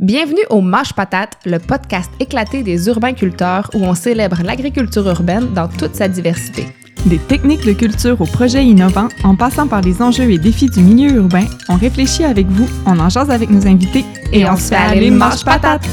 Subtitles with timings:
[0.00, 5.52] Bienvenue au Mâche Patate, le podcast éclaté des urbains culteurs où on célèbre l'agriculture urbaine
[5.54, 6.66] dans toute sa diversité.
[7.06, 10.84] Des techniques de culture aux projets innovants, en passant par les enjeux et défis du
[10.84, 14.68] milieu urbain, on réfléchit avec vous, on en jase avec nos invités et, on, se
[14.68, 15.84] fait aller Mâche Patate!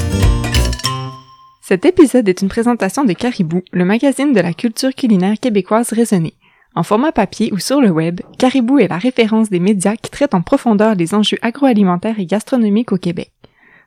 [1.60, 6.34] Cet épisode est une présentation de Caribou, le magazine de la culture culinaire québécoise raisonnée.
[6.76, 10.34] En format papier ou sur le web, Caribou est la référence des médias qui traitent
[10.34, 13.32] en profondeur les enjeux agroalimentaires et gastronomiques au Québec.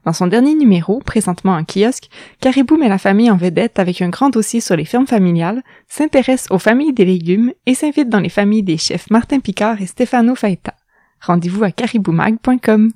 [0.06, 4.10] Dans son dernier numéro, présentement en kiosque, Caribou met la famille en vedette avec un
[4.10, 8.30] grand dossier sur les fermes familiales, s'intéresse aux familles des légumes et s'invite dans les
[8.30, 10.74] familles des chefs Martin Picard et Stefano Faeta.
[11.22, 12.92] Rendez-vous à cariboumag.com.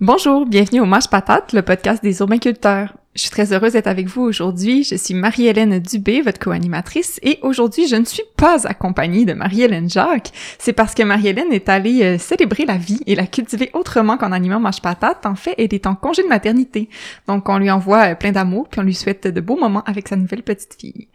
[0.00, 2.94] Bonjour, bienvenue au Mâche Patate, le podcast des urbainculteurs.
[3.16, 4.84] Je suis très heureuse d'être avec vous aujourd'hui.
[4.84, 9.88] Je suis Marie-Hélène Dubé, votre co-animatrice, et aujourd'hui, je ne suis pas accompagnée de Marie-Hélène
[9.88, 10.32] Jacques.
[10.58, 14.32] C'est parce que Marie-Hélène est allée euh, célébrer la vie et la cultiver autrement qu'en
[14.32, 15.24] animant Mâche Patate.
[15.24, 16.90] En fait, elle est en congé de maternité.
[17.26, 20.08] Donc, on lui envoie euh, plein d'amour, puis on lui souhaite de beaux moments avec
[20.08, 21.08] sa nouvelle petite fille.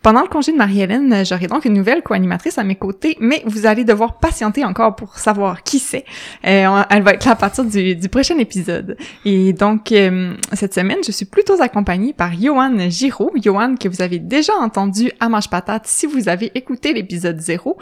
[0.00, 3.66] Pendant le congé de Marie-Hélène, j'aurai donc une nouvelle co-animatrice à mes côtés, mais vous
[3.66, 6.04] allez devoir patienter encore pour savoir qui c'est.
[6.46, 8.96] Euh, elle va être là à partir du, prochain épisode.
[9.24, 13.32] Et donc, euh, cette semaine, je suis plutôt accompagnée par Johan Giraud.
[13.36, 17.76] Johan, que vous avez déjà entendu à Mange Patate si vous avez écouté l'épisode 0,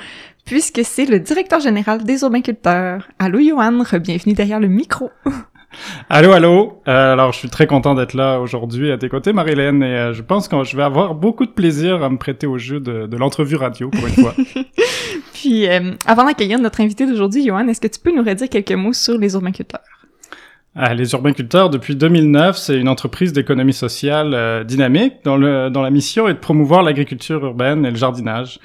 [0.47, 3.09] puisque c'est le directeur général des urbainculteurs.
[3.19, 5.11] Allô Johan, bienvenue derrière le micro.
[6.09, 6.83] Allô, allô.
[6.89, 10.13] Euh, alors, je suis très content d'être là aujourd'hui à tes côtés, Marilène, et euh,
[10.13, 13.07] je pense que je vais avoir beaucoup de plaisir à me prêter au jeu de,
[13.07, 14.35] de l'entrevue radio pour une fois.
[15.33, 18.73] Puis, euh, avant d'accueillir notre invité d'aujourd'hui, Johan, est-ce que tu peux nous redire quelques
[18.73, 19.81] mots sur les urbainculteurs?
[20.75, 25.91] Ah, les urbainculteurs, depuis 2009, c'est une entreprise d'économie sociale dynamique dont, le, dont la
[25.91, 28.61] mission est de promouvoir l'agriculture urbaine et le jardinage.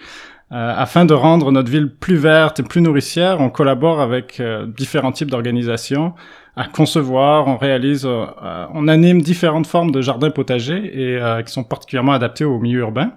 [0.50, 4.42] afin de rendre notre ville plus verte et plus nourricière, on collabore avec
[4.75, 6.14] différents types d'organisations
[6.55, 7.47] à concevoir.
[7.47, 11.63] On réalise, euh, euh, on anime différentes formes de jardins potagers et euh, qui sont
[11.63, 13.13] particulièrement adaptés au milieu urbain.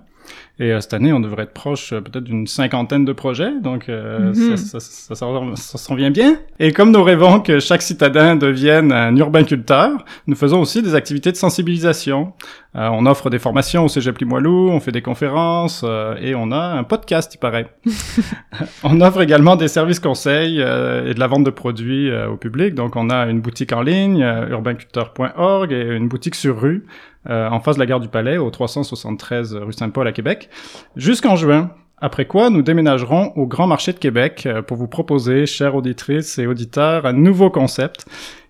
[0.61, 3.89] Et euh, cette année, on devrait être proche euh, peut-être d'une cinquantaine de projets, donc
[3.89, 4.57] euh, mhm.
[4.57, 5.15] ça, ça, ça,
[5.57, 6.37] ça s'en vient bien.
[6.61, 11.33] Et comme nous rêvons que chaque citadin devienne un urbainculteur, nous faisons aussi des activités
[11.33, 12.35] de sensibilisation.
[12.75, 15.85] on offre des formations au Cégep Limoilou, on fait des conférences
[16.21, 17.75] et on a un podcast, il paraît.
[18.85, 22.75] on offre également des services conseils et de la vente de produits au public.
[22.75, 26.85] Donc on a une boutique en ligne, urbainculteur.org, et une boutique sur rue
[27.29, 30.49] euh, en face de la gare du Palais, au 373 rue Saint-Paul à Québec,
[30.97, 31.71] jusqu'en juin.
[31.99, 36.39] Après quoi, nous déménagerons au Grand Marché de Québec euh, pour vous proposer, chères auditrices
[36.39, 38.07] et auditeurs, un nouveau concept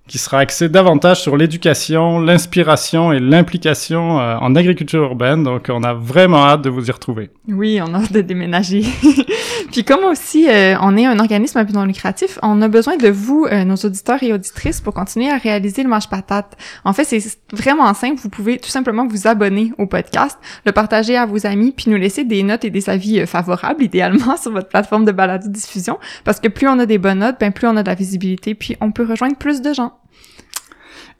[0.07, 5.43] qui sera axé davantage sur l'éducation, l'inspiration et l'implication euh, en agriculture urbaine.
[5.45, 7.31] Donc, on a vraiment hâte de vous y retrouver.
[7.49, 8.83] Oui, on a hâte de déménager.
[9.73, 12.97] Puis comme aussi, euh, on est un organisme un peu non lucratif, on a besoin
[12.97, 16.57] de vous, euh, nos auditeurs et auditrices, pour continuer à réaliser le Mange Patate.
[16.85, 17.23] En fait, c'est
[17.53, 18.21] vraiment simple.
[18.21, 21.97] Vous pouvez tout simplement vous abonner au podcast, le partager à vos amis, puis nous
[21.97, 25.99] laisser des notes et des avis favorables, idéalement, sur votre plateforme de balado-diffusion.
[26.25, 28.55] Parce que plus on a des bonnes notes, ben plus on a de la visibilité,
[28.55, 29.94] puis on peut rejoindre plus de gens.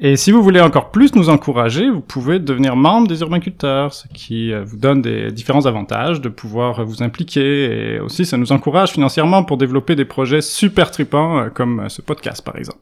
[0.01, 4.09] Et si vous voulez encore plus nous encourager, vous pouvez devenir membre des urbainculteurs, ce
[4.09, 8.51] qui euh, vous donne des différents avantages de pouvoir vous impliquer et aussi ça nous
[8.51, 12.81] encourage financièrement pour développer des projets super tripants euh, comme euh, ce podcast par exemple.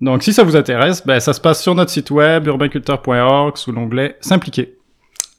[0.00, 3.72] Donc si ça vous intéresse, ben, ça se passe sur notre site web urbainculteur.org sous
[3.72, 4.76] l'onglet S'impliquer.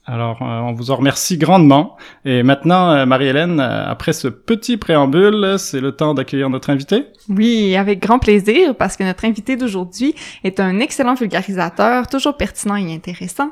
[0.08, 1.96] Alors, euh, on vous en remercie grandement.
[2.24, 7.06] Et maintenant, euh, Marie-Hélène, euh, après ce petit préambule, c'est le temps d'accueillir notre invité.
[7.28, 12.76] Oui, avec grand plaisir, parce que notre invité d'aujourd'hui est un excellent vulgarisateur, toujours pertinent
[12.76, 13.50] et intéressant.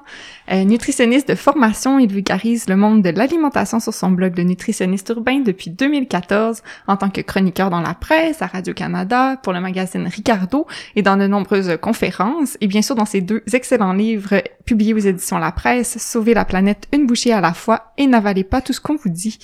[0.50, 5.40] Nutritionniste de formation, il vulgarise le monde de l'alimentation sur son blog de nutritionniste urbain
[5.40, 10.66] depuis 2014, en tant que chroniqueur dans la presse, à Radio-Canada, pour le magazine Ricardo,
[10.96, 14.98] et dans de nombreuses conférences, et bien sûr dans ses deux excellents livres publiés aux
[14.98, 18.72] éditions La Presse, Sauver la planète une bouchée à la fois et n'avalez pas tout
[18.72, 19.38] ce qu'on vous dit.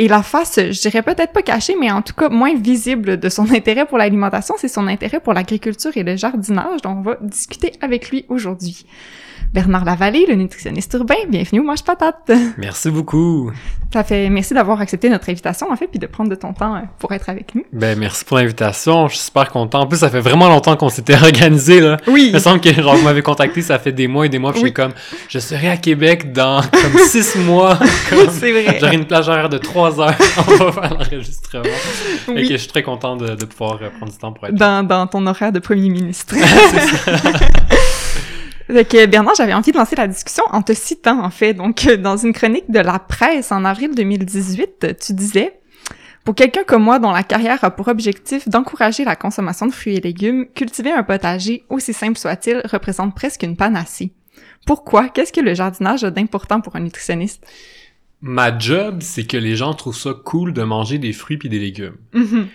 [0.00, 3.28] Et la face, je dirais peut-être pas cachée, mais en tout cas moins visible de
[3.28, 7.16] son intérêt pour l'alimentation, c'est son intérêt pour l'agriculture et le jardinage dont on va
[7.20, 8.86] discuter avec lui aujourd'hui.
[9.52, 11.14] Bernard Lavallée, le nutritionniste urbain.
[11.28, 12.30] Bienvenue au Mange Patate.
[12.58, 13.50] Merci beaucoup.
[13.92, 16.76] Ça fait merci d'avoir accepté notre invitation en fait puis de prendre de ton temps
[16.76, 17.64] euh, pour être avec nous.
[17.72, 19.80] Ben merci pour l'invitation, je suis super content.
[19.80, 21.96] En plus ça fait vraiment longtemps qu'on s'était organisé là.
[22.06, 22.26] Oui.
[22.28, 24.52] Il me semble que genre vous m'avez contacté, ça fait des mois et des mois
[24.52, 24.68] puis oui.
[24.68, 24.92] je suis comme
[25.28, 27.78] je serai à Québec dans comme six mois.
[28.30, 28.76] C'est vrai.
[28.78, 30.14] J'aurai une plage horaire de trois heures.
[30.48, 31.64] On va faire l'enregistrement.
[32.28, 32.34] Oui.
[32.40, 34.54] Et que je suis très content de, de pouvoir euh, prendre du temps pour être
[34.54, 36.34] dans, dans ton horaire de premier ministre.
[38.68, 41.54] Fait Bernard, j'avais envie de lancer la discussion en te citant, en fait.
[41.54, 45.58] Donc, dans une chronique de la presse en avril 2018, tu disais
[46.22, 49.96] Pour quelqu'un comme moi dont la carrière a pour objectif d'encourager la consommation de fruits
[49.96, 54.12] et légumes, cultiver un potager, aussi simple soit-il, représente presque une panacée.
[54.66, 55.08] Pourquoi?
[55.08, 57.46] Qu'est-ce que le jardinage a d'important pour un nutritionniste?
[58.20, 61.58] Ma job, c'est que les gens trouvent ça cool de manger des fruits puis des
[61.58, 61.96] légumes.
[62.12, 62.48] Mhm.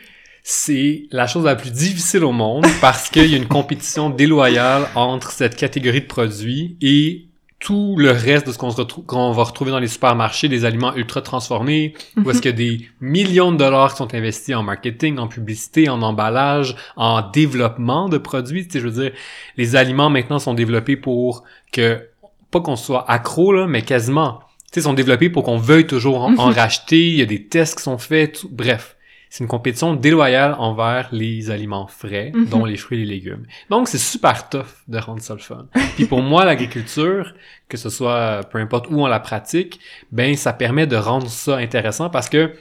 [0.46, 4.88] C'est la chose la plus difficile au monde parce qu'il y a une compétition déloyale
[4.96, 7.28] entre cette catégorie de produits et
[7.64, 11.94] tout le reste de ce qu'on va retrouver dans les supermarchés, des aliments ultra transformés,
[12.18, 15.30] où est-ce qu'il y a des millions de dollars qui sont investis en marketing, en
[15.30, 18.66] publicité, en emballage, en développement de produits.
[18.66, 19.14] Tu sais, je veux dire,
[19.56, 22.06] les aliments maintenant sont développés pour que,
[22.52, 24.42] pas qu'on soit accro, là, mais quasiment.
[24.74, 27.08] Tu sais, sont développés pour qu'on veuille toujours en, en racheter.
[27.10, 28.40] Il y a des tests qui sont faits.
[28.42, 28.98] tout- bref.
[29.30, 32.46] C'est une compétition déloyale envers les aliments frais, Mhm.
[32.50, 33.46] dont les fruits et les légumes.
[33.72, 35.66] Donc, c'est super tough de rendre ça le fun.
[35.96, 37.34] Puis pour moi, l'agriculture,
[37.68, 39.80] que ce soit peu importe où on la pratique,
[40.12, 42.52] ben ça permet de rendre ça intéressant parce que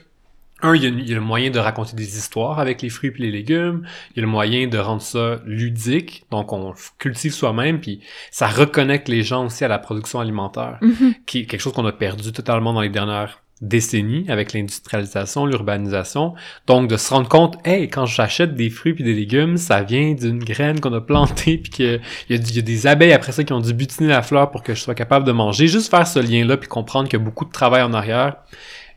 [0.63, 2.89] un, il y, a, il y a le moyen de raconter des histoires avec les
[2.89, 3.85] fruits et les légumes.
[4.11, 6.25] Il y a le moyen de rendre ça ludique.
[6.31, 7.99] Donc, on cultive soi-même, puis
[8.31, 11.13] ça reconnecte les gens aussi à la production alimentaire, Mhm.
[11.25, 16.33] qui est quelque chose qu'on a perdu totalement dans les dernières décennies avec l'industrialisation, l'urbanisation.
[16.67, 20.13] Donc, de se rendre compte, hey, quand j'achète des fruits puis des légumes, ça vient
[20.13, 23.53] d'une graine qu'on a plantée puis qu'il y, y a des abeilles après ça qui
[23.53, 25.67] ont dû butiner la fleur pour que je sois capable de manger.
[25.67, 28.35] Juste faire ce lien-là puis comprendre qu'il y a beaucoup de travail en arrière,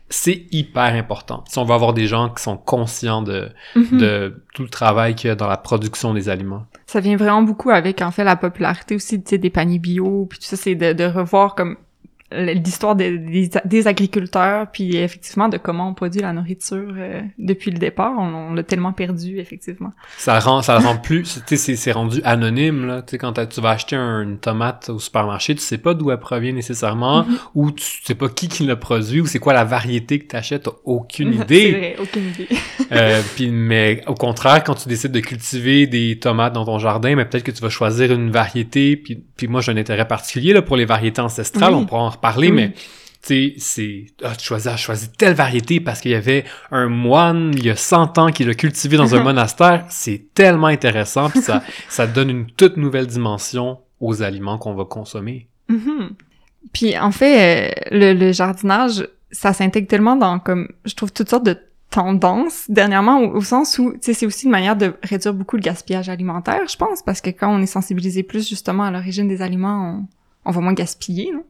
[0.09, 1.43] c'est hyper important.
[1.47, 3.97] Si on veut avoir des gens qui sont conscients de, Mhm.
[3.99, 6.65] de tout le travail qu'il y a dans la production des aliments.
[6.85, 10.25] Ça vient vraiment beaucoup avec, en fait, la popularité aussi, tu sais, des paniers bio,
[10.29, 11.75] puis tout ça, c'est de, de revoir comme
[12.31, 17.71] l'histoire des, des, des agriculteurs, puis effectivement de comment on produit la nourriture euh, depuis
[17.71, 18.13] le départ.
[18.17, 19.91] On, on l'a tellement perdu, effectivement.
[20.17, 23.01] Ça rend, ça rend plus, tu sais, c'est- c'est rendu anonyme, là.
[23.01, 26.11] Tu sais, quand tu vas acheter un- une tomate au supermarché, tu sais pas d'où
[26.11, 27.37] elle provient nécessairement, Mhm.
[27.55, 30.63] ou tu sais pas qui qui l'a produit, ou c'est quoi la variété que t'achètes,
[30.63, 31.71] t'as aucune C'est idée.
[31.71, 32.47] vrai, aucune idée.
[32.93, 37.17] Euh, puis, mais au contraire, quand tu décides de cultiver des tomates dans ton jardin,
[37.17, 38.95] mais peut-être que tu vas choisir une variété.
[38.95, 41.73] Puis, puis moi, j'ai un intérêt particulier là pour les variétés ancestrales.
[41.73, 41.81] Oui.
[41.81, 42.55] On pourra en reparler, Oui.
[42.55, 42.73] mais
[43.23, 46.87] tu sais, c'est ah, tu choisis, ah, choisis telle variété parce qu'il y avait un
[46.87, 49.85] moine il y a 100 ans qui l'a cultivé dans un monastère.
[49.89, 54.85] C'est tellement intéressant, puis ça ça donne une toute nouvelle dimension aux aliments qu'on va
[54.85, 55.47] consommer.
[55.69, 56.11] Mhm.
[56.73, 61.29] Puis en fait, euh, le, le jardinage, ça s'intègre tellement dans comme je trouve toutes
[61.29, 61.57] sortes de
[61.89, 65.55] tendances dernièrement au, au sens où tu sais c'est aussi une manière de réduire beaucoup
[65.55, 69.27] le gaspillage alimentaire, je pense, parce que quand on est sensibilisé plus justement à l'origine
[69.27, 70.07] des aliments, on,
[70.47, 71.43] on va moins gaspiller, non?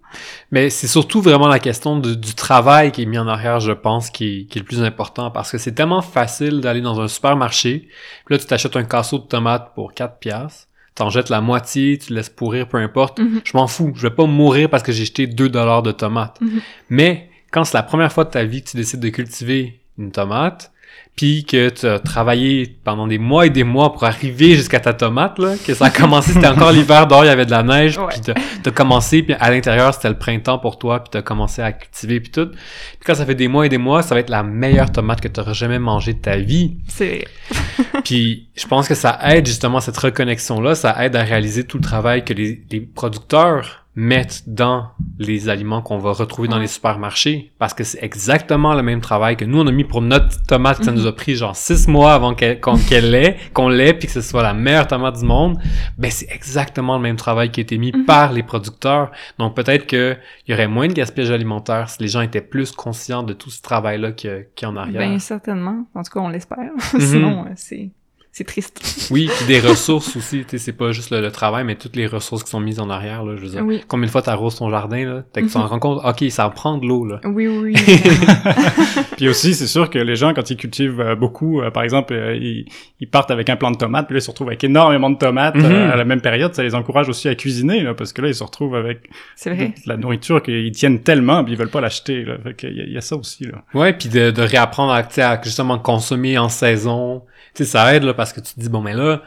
[0.52, 3.72] Mais c'est surtout vraiment la question de- du travail qui est mis en arrière, je
[3.72, 5.32] pense, qui est, qui est le plus important.
[5.32, 7.88] Parce que c'est tellement facile d'aller dans un supermarché,
[8.26, 11.98] puis là, tu t'achètes un casseau de tomates pour 4 piastres, t'en jettes la moitié,
[11.98, 13.20] tu le laisses pourrir, peu importe.
[13.20, 13.42] Mhm.
[13.44, 13.92] Je m'en fous.
[13.96, 16.42] Je vais pas mourir parce que j'ai jeté 2 dollars de tomates.
[16.42, 16.62] Mhm.
[16.90, 20.12] Mais quand c'est la première fois de ta vie que tu décides de cultiver une
[20.12, 20.72] tomate,
[21.16, 24.94] puis que tu as travaillé pendant des mois et des mois pour arriver jusqu'à ta
[24.94, 27.64] tomate, là, que ça a commencé, c'était encore l'hiver, dehors, il y avait de la
[27.64, 31.24] neige, puis t'as t'as commencé, puis à l'intérieur, c'était le printemps pour toi, puis t'as
[31.24, 32.50] commencé à cultiver, puis tout.
[32.50, 35.20] Puis quand ça fait des mois et des mois, ça va être la meilleure tomate
[35.20, 36.78] que tu auras jamais mangée de ta vie.
[36.88, 37.26] C'est
[38.04, 41.84] Puis je pense que ça aide justement cette reconnexion-là, ça aide à réaliser tout le
[41.84, 47.52] travail que les, les producteurs mettent dans les aliments qu'on va retrouver dans les supermarchés.
[47.58, 50.84] Parce que c'est exactement le même travail que nous, on a mis pour notre tomate,
[50.84, 50.98] ça Mhm.
[51.00, 54.22] nous a pris genre six mois avant qu'elle qu'on- l'ait, qu'on l'ait, puis que ce
[54.22, 55.58] soit la meilleure tomate du monde.
[55.98, 58.06] Ben c'est exactement le même travail qui a été mis Mhm.
[58.06, 59.12] par les producteurs.
[59.40, 60.16] Donc peut-être que
[60.48, 63.50] il y aurait moins de gaspillage alimentaire si les gens étaient plus conscients de tout
[63.50, 65.02] ce travail-là qu'il y a- qu'il y a en arrière.
[65.10, 65.88] bien certainement.
[65.96, 66.58] En tout cas, on l'espère.
[66.94, 67.00] Mhm.
[67.02, 67.90] Sinon, euh, c'est
[68.38, 68.80] c'est triste.
[69.12, 71.96] Oui, puis des ressources aussi, tu sais, c'est pas juste le, le travail, mais toutes
[71.96, 73.64] les ressources qui sont mises en arrière, là, je veux dire.
[73.66, 73.82] Oui.
[73.88, 75.64] Combien de fois t'arroses ton jardin, là, t'as que tu Mhm.
[75.64, 77.20] t'en rends compte, ok, ça en prend de l'eau, là.
[77.24, 77.76] Oui, oui, oui.
[79.18, 82.14] Puis aussi, c'est sûr que les gens, quand ils cultivent euh, beaucoup, euh, par exemple,
[82.14, 82.66] euh, ils,
[83.00, 85.18] ils partent avec un plant de tomates, puis là, ils se retrouvent avec énormément de
[85.18, 85.66] tomates Mhm.
[85.66, 86.54] euh, à la même période.
[86.54, 89.54] Ça les encourage aussi à cuisiner, là, parce que là, ils se retrouvent avec C'est
[89.54, 89.68] vrai.
[89.70, 92.24] de la nourriture qu'ils tiennent tellement, puis ils veulent pas l'acheter.
[92.24, 92.36] Là.
[92.44, 93.46] Fait qu'il y, a- il y a ça aussi.
[93.46, 93.64] Là.
[93.74, 97.24] Ouais, puis de, de réapprendre à, tu sais, à justement consommer en saison,
[97.56, 99.22] tu sais, ça aide, là, parce que tu te dis, bon, mais là,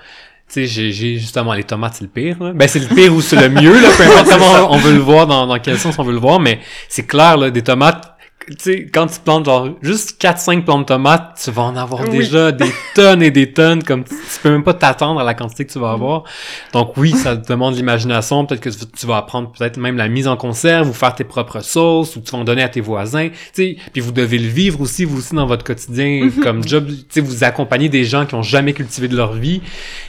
[0.49, 2.53] tu sais, j'ai, j'ai justement les tomates, c'est le pire, là.
[2.53, 5.01] Ben, c'est le pire ou c'est le mieux, là, peu importe comment on veut le
[5.01, 8.10] voir, dans, dans quel sens on veut le voir, mais c'est clair, là, des tomates,
[8.55, 12.03] tu sais, quand tu plantes genre juste 4-5 plantes de tomates, tu vas en avoir
[12.03, 12.11] Oui.
[12.11, 15.35] déjà des tonnes et des tonnes, comme tu, tu peux même pas t'attendre à la
[15.35, 16.25] quantité que tu vas avoir.
[16.73, 20.09] Donc oui, ça te demande de l'imagination, peut-être que tu, vas apprendre peut-être même la
[20.09, 22.81] mise en conserve ou faire tes propres sauces ou tu vas en donner à tes
[22.81, 26.43] voisins, tu sais, puis vous devez le vivre aussi vous aussi dans votre quotidien Mhm.
[26.43, 29.61] comme job, tu sais vous accompagnez des gens qui ont jamais cultivé de leur vie.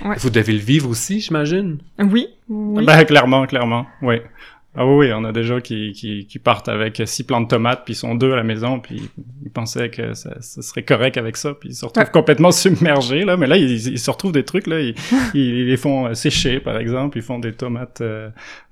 [0.04, 0.16] Ouais.
[0.18, 1.78] Vous devez le vivre aussi, j'imagine.
[2.00, 2.86] Oui, oui.
[2.86, 4.16] Ben, clairement, clairement, oui.
[4.74, 7.48] Ah oui, oui, on a des gens qui, qui, qui partent avec six plants de
[7.48, 9.10] tomates, puis ils sont deux à la maison, puis
[9.44, 12.12] ils pensaient que ça, ça serait correct avec ça, puis ils se retrouvent Ouais.
[12.12, 13.36] complètement submergés, là.
[13.36, 14.80] Mais là, ils, ils se retrouvent des trucs, là.
[14.80, 14.96] Ils,
[15.34, 17.18] ils, ils les font euh, sécher, par exemple.
[17.18, 18.30] Ils font des tomates, euh,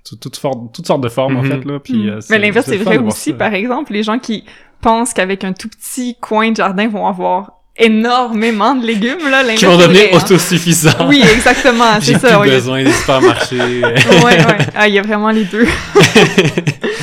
[0.08, 1.52] tout- toutes, for- toutes sortes de formes, en Mhm.
[1.52, 1.80] fait, là.
[1.80, 2.10] Puis, Mm.
[2.10, 3.36] euh, Mais l'inverse, c'est vrai aussi, ça.
[3.36, 4.46] par exemple, les gens qui
[4.80, 9.66] pensent qu'avec un tout petit coin de jardin vont avoir énormément de légumes, là, Qui
[9.66, 11.08] vont devenir autosuffisants.
[11.08, 12.40] Oui, exactement, c'est plus ça.
[12.40, 12.50] oui.
[12.50, 13.58] besoin des supermarchés.
[13.58, 14.58] Ouais, ouais.
[14.76, 15.66] Ah, il y a vraiment les deux.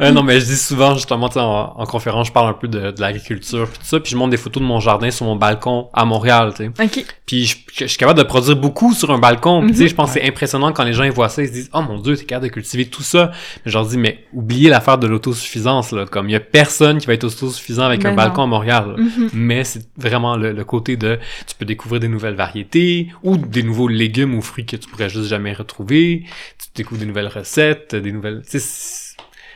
[0.00, 2.54] Ouais, non, mais je dis souvent, justement, tu sais, en, en conférence, je parle un
[2.54, 5.10] peu de, de l'agriculture, puis tout ça, puis je montre des photos de mon jardin
[5.10, 6.70] sur mon balcon à Montréal, tu sais.
[6.84, 7.04] OK.
[7.26, 9.60] Puis je, je suis capable de produire beaucoup sur un balcon.
[9.62, 9.88] Puis, tu sais, Mhm.
[9.90, 11.82] je pense que c'est impressionnant quand les gens ils voient ça, ils se disent "Oh
[11.82, 13.30] mon dieu, t'es capable de cultiver tout ça."
[13.64, 16.98] Mais je leur dis "Mais oubliez l'affaire de l'autosuffisance là, comme il y a personne
[16.98, 19.30] qui va être autosuffisant avec Ben un balcon à Montréal." Mhm.
[19.34, 23.62] Mais c'est vraiment le, le côté de tu peux découvrir des nouvelles variétés ou des
[23.62, 26.24] nouveaux légumes ou fruits que tu pourrais juste jamais retrouver.
[26.58, 28.42] Tu découvres des nouvelles recettes, des nouvelles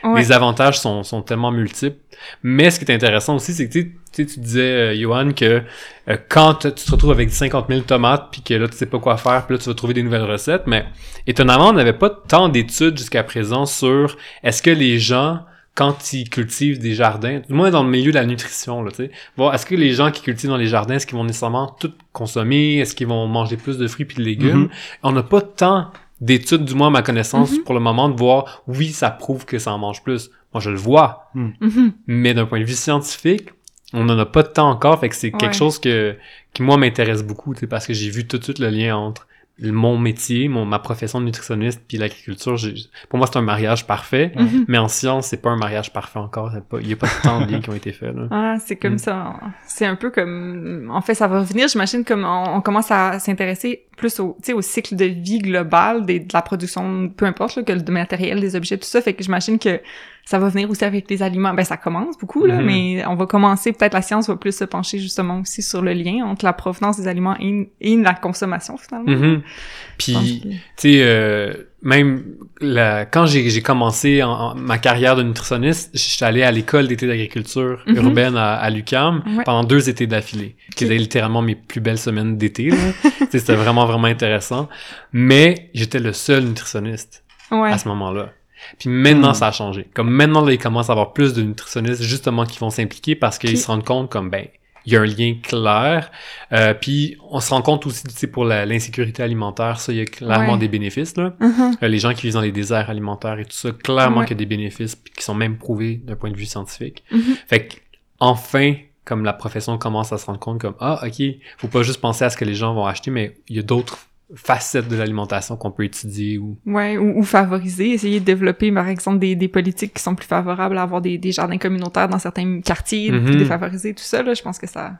[0.05, 0.19] Ouais.
[0.19, 1.97] les avantages sont, sont tellement multiples.
[2.43, 4.95] Mais ce qui est intéressant aussi, c'est que tu sais, tu sais, tu disais, euh,
[4.95, 5.61] Johan, que
[6.07, 8.99] euh, quand tu te retrouves avec 50 000 tomates, puis que là, tu sais pas
[8.99, 10.63] quoi faire, puis là, tu vas trouver des nouvelles recettes.
[10.67, 10.85] Mais
[11.27, 15.41] étonnamment, on n'avait pas tant d'études jusqu'à présent sur est-ce que les gens,
[15.73, 18.97] quand ils cultivent des jardins, du moins dans le milieu de la nutrition, là, tu
[18.97, 21.75] sais, voir est-ce que les gens qui cultivent dans les jardins, est-ce qu'ils vont nécessairement
[21.79, 24.59] tout consommer, est-ce qu'ils vont manger plus de fruits puis de légumes?
[24.61, 24.69] Mhm.
[25.03, 25.91] On n'a pas tant
[26.21, 27.63] d'études, du moins à ma connaissance, Mhm.
[27.63, 30.29] pour le moment, de voir, oui, ça prouve que ça en mange plus.
[30.53, 31.93] Moi, je le vois, Mhm.
[32.07, 33.49] mais d'un point de vue scientifique,
[33.93, 35.37] on n'en a pas de temps encore, fait que c'est Ouais.
[35.39, 36.15] quelque chose que,
[36.53, 38.95] qui, moi, m'intéresse beaucoup, tu sais, parce que j'ai vu tout de suite le lien
[38.95, 39.27] entre
[39.61, 42.57] mon métier, mon, ma profession de nutritionniste puis l'agriculture.
[42.57, 42.73] J'ai-
[43.09, 44.65] Pour moi, c'est un mariage parfait, Mhm.
[44.67, 46.51] mais en science, c'est pas un mariage parfait encore.
[46.53, 48.27] c'est pas- Il y a pas tant de liens qui ont été faits, là.
[48.31, 48.97] Ah, c'est comme Mm.
[48.99, 49.33] ça.
[49.65, 50.89] C'est un peu comme...
[50.93, 54.47] En fait, ça va revenir, j'imagine, comme on, on commence à s'intéresser plus au, tu
[54.47, 57.81] sais, au cycle de vie global des, de la production, peu importe, là, que le
[57.93, 59.01] matériel, des objets, tout ça.
[59.01, 59.79] Fait que j'imagine que
[60.27, 61.53] ça va venir aussi avec les aliments.
[61.53, 62.65] Ben, ça commence beaucoup, là, Mhm.
[62.65, 65.93] mais on va commencer, peut-être la science va plus se pencher justement aussi sur le
[65.93, 69.11] lien entre la provenance des aliments et, et la consommation, finalement.
[69.11, 69.41] Mhm.
[69.43, 71.53] Je Puis, que- tu sais, euh,
[71.83, 72.23] même
[72.59, 77.05] la, quand j'ai commencé en, en- ma carrière de nutritionniste, j'étais allé à l'école d'été
[77.05, 77.95] d'agriculture Mhm.
[77.97, 79.43] urbaine à, Ouais.
[79.45, 82.69] pendant deux étés d'affilée, qui étaient littéralement mes plus belles semaines d'été.
[83.31, 84.69] C'était vraiment, vraiment intéressant.
[85.13, 87.71] Mais j'étais le seul nutritionniste Ouais.
[87.71, 88.31] à ce moment-là.
[88.79, 89.35] Puis maintenant, Hmm.
[89.35, 89.87] ça a changé.
[89.93, 93.37] Comme maintenant, là, ils commencent à avoir plus de nutritionnistes justement qui vont s'impliquer parce
[93.37, 94.45] qu'ils se rendent compte comme, ben,
[94.87, 96.11] il y a un lien clair.
[96.51, 100.01] Euh, puis on se rend compte aussi, tu sais, pour l'insécurité alimentaire, ça, il y
[100.01, 100.59] a clairement Ouais.
[100.59, 101.33] des bénéfices, là.
[101.39, 101.77] Mhm.
[101.81, 104.25] Euh, les gens qui vivent dans les déserts alimentaires et tout ça, clairement Ouais.
[104.25, 107.03] qu'il y a des bénéfices puis qui sont même prouvés d'un point de vue scientifique.
[107.11, 107.21] Mhm.
[107.47, 107.75] Fait que,
[108.19, 111.23] enfin, comme la profession commence à se rendre compte comme, ah, ok,
[111.57, 113.63] faut pas juste penser à ce que les gens vont acheter, mais il y a
[113.63, 113.97] d'autres
[114.33, 118.87] facettes de l'alimentation qu'on peut étudier ou Ouais, ou, ou favoriser, essayer de développer, par
[118.87, 122.19] exemple, des, des politiques qui sont plus favorables à avoir des, des jardins communautaires dans
[122.19, 123.25] certains quartiers, Mhm.
[123.25, 124.33] puis défavoriser tout ça, là.
[124.33, 124.93] Je pense que ça,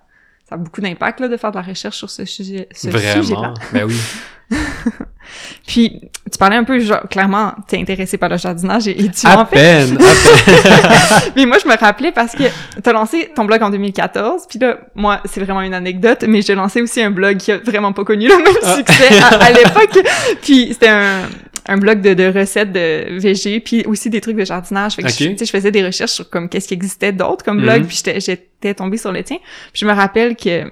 [0.47, 3.21] ça a beaucoup d'impact, là, de faire de la recherche sur ce sujet, ce sujet-là.
[3.23, 3.53] vraiment.
[3.73, 3.95] Ben oui.
[5.65, 9.25] Puis, tu parlais un peu, genre, clairement, t'es intéressé par le jardinage et, et tu
[9.25, 9.55] À en fais.
[9.55, 9.97] peine, à
[10.45, 11.31] peine.
[11.35, 12.43] Mais moi, je me rappelais parce que
[12.83, 16.53] t'as lancé ton blog en 2014, puis là, moi, c'est vraiment une anecdote, mais j'ai
[16.53, 18.75] lancé aussi un blog qui a vraiment pas connu le même Ah.
[18.75, 20.05] succès à, à l'époque.
[20.43, 21.21] Puis c'était un,
[21.67, 24.95] un blog de, de recettes de VG, puis aussi des trucs de jardinage.
[24.95, 27.43] Fait que je, tu sais, je faisais des recherches sur comme qu'est-ce qui existait d'autre
[27.43, 27.87] comme blog, Mhm.
[27.87, 29.37] puis j'étais, j'étais tombée sur le tien.
[29.73, 30.69] Puis je me rappelle que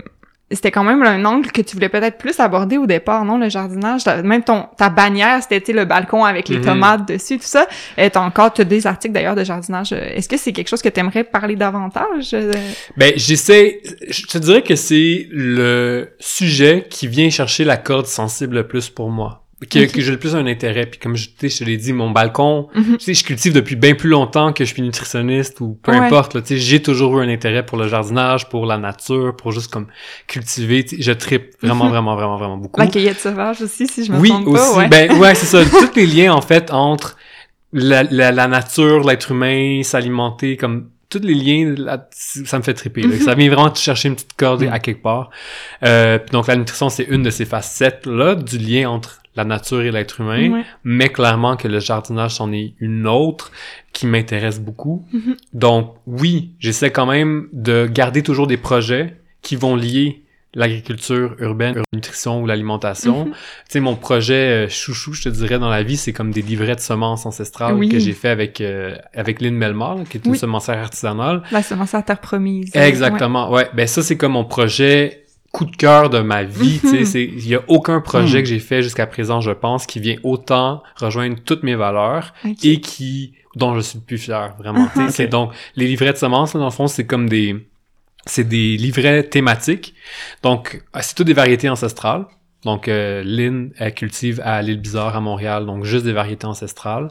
[0.52, 3.50] c'était quand même un angle que tu voulais peut-être plus aborder au départ, non, le
[3.50, 4.06] jardinage?
[4.24, 6.66] Même ton ta bannière, c'était le balcon avec les Mhm.
[6.66, 7.66] tomates dessus, tout ça.
[7.98, 9.94] Et t'as encore t'as des articles d'ailleurs de jardinage.
[9.94, 12.32] Est-ce que c'est quelque chose que tu aimerais parler davantage?
[12.36, 12.52] Euh,
[12.98, 18.58] Ben, j'essaie, je te dirais que c'est le sujet qui vient chercher la corde sensible
[18.58, 19.43] le plus pour moi.
[19.70, 19.92] Que, Ok.
[19.92, 20.86] que j'ai le plus un intérêt.
[20.86, 22.98] Puis comme je, tu sais, je te l'ai dit, mon balcon, Mhm.
[22.98, 25.98] tu sais, je cultive depuis bien plus longtemps que je suis nutritionniste ou peu Ouais.
[26.00, 26.34] importe.
[26.36, 29.52] Là, tu sais, j'ai toujours eu un intérêt pour le jardinage, pour la nature, pour
[29.52, 29.88] juste comme
[30.28, 30.84] cultiver.
[30.84, 31.92] tu sais, Je tripe vraiment, Mhm.
[31.92, 32.80] vraiment, vraiment, vraiment beaucoup.
[32.80, 34.72] La cueillette sauvage aussi, si je me oui, trompe aussi.
[34.74, 34.78] pas.
[34.78, 34.88] Ouais.
[34.88, 35.64] Ben ouais, c'est ça.
[35.94, 37.18] Tous les liens en fait entre
[37.72, 42.74] la, la, la nature, l'être humain, s'alimenter, comme tous les liens, là, ça me fait
[42.74, 43.02] triper.
[43.02, 43.10] là.
[43.10, 43.20] Mhm.
[43.22, 45.30] Ça vient vraiment chercher une petite corde à quelque part.
[45.84, 49.82] Euh, donc la nutrition, c'est une de ces facettes là du lien entre la nature
[49.82, 50.64] et l'être humain, Ouais.
[50.84, 53.52] mais clairement que le jardinage c'en est une autre
[53.92, 55.06] qui m'intéresse beaucoup.
[55.12, 55.36] Mhm.
[55.54, 60.20] Donc oui, j'essaie quand même de garder toujours des projets qui vont lier
[60.56, 63.26] l'agriculture urbaine, la nutrition ou l'alimentation.
[63.26, 63.32] Mhm.
[63.32, 63.38] Tu
[63.70, 66.76] sais, mon projet euh, chouchou, je te dirais, dans la vie, c'est comme des livrets
[66.76, 67.90] de semences ancestrales Oui.
[67.90, 70.38] que j'ai fait avec euh, avec Lynn Melmar, là, qui est une Oui.
[70.38, 71.42] semencière artisanale.
[71.52, 72.70] La semence à terre promise.
[72.76, 73.68] Exactement, ouais.
[73.74, 75.23] Ben ça, c'est comme mon projet
[75.54, 77.06] coups de cœur de ma vie, tu sais, Mhm.
[77.06, 78.44] c'est il y a aucun projet Mhm.
[78.44, 82.34] que j'ai fait jusqu'à présent, je pense, qui vient autant rejoindre toutes mes valeurs
[82.64, 84.88] et qui dont je suis le plus fier vraiment.
[85.10, 87.68] C'est donc les livrets de semences là, dans le fond, c'est comme des
[88.26, 89.94] c'est des livrets thématiques.
[90.42, 92.26] Donc euh, c'est toutes des variétés ancestrales.
[92.66, 97.10] Donc euh, Lynn elle cultive à l'île Bizarre à Montréal, donc juste des variétés ancestrales.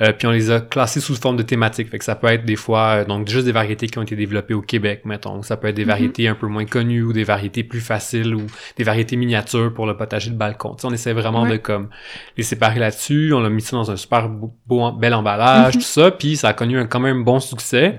[0.00, 1.90] Euh, puis on les a classées sous forme de thématiques.
[1.90, 4.16] Fait que ça peut être des fois euh, donc juste des variétés qui ont été
[4.16, 5.42] développées au Québec, mettons.
[5.42, 5.88] Ça peut être des Mhm.
[5.90, 8.46] variétés un peu moins connues ou des variétés plus faciles ou
[8.76, 10.74] des variétés miniatures pour le potager de balcon.
[10.74, 11.50] Tu sais, on essaie vraiment Ouais.
[11.52, 11.88] de comme
[12.36, 13.32] les séparer là-dessus.
[13.34, 15.80] On a mis ça dans un super beau, beau- bel emballage, Mhm.
[15.80, 16.10] tout ça.
[16.10, 17.98] Puis ça a connu un quand même bon succès.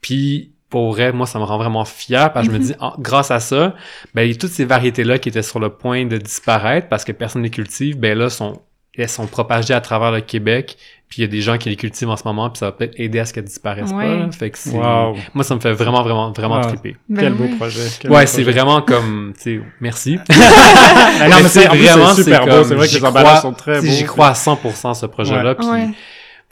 [0.00, 2.68] Puis pour vrai, moi, ça me rend vraiment fier parce que je me Mhm.
[2.70, 3.74] dis, ah, grâce à ça,
[4.14, 7.04] ben, il y a toutes ces variétés-là qui étaient sur le point de disparaître parce
[7.04, 8.60] que personne les cultive, ben là, sont,
[8.96, 10.76] elles sont propagées à travers le Québec.
[11.08, 12.72] Puis il y a des gens qui les cultivent en ce moment, puis ça va
[12.72, 14.04] peut-être aider à ce qu'elles disparaissent Ouais.
[14.04, 14.14] pas.
[14.14, 14.30] là.
[14.30, 14.70] Fait que c'est...
[14.70, 15.16] Wow.
[15.34, 16.66] Moi, ça me fait vraiment, vraiment, vraiment Ah.
[16.68, 16.96] triper.
[17.08, 17.56] Ben Quel beau ouais.
[17.56, 17.80] projet.
[17.98, 20.18] quel Ouais, beau c'est vraiment comme, tu sais, merci.
[20.28, 20.28] Non,
[21.42, 22.50] mais c'est c'est vraiment super beau.
[22.52, 23.86] comme, C'est vrai que j'y les emballages crois- sont très beaux.
[23.88, 25.56] J'y crois à 100% ce projet-là.
[25.56, 25.88] puis- Ouais.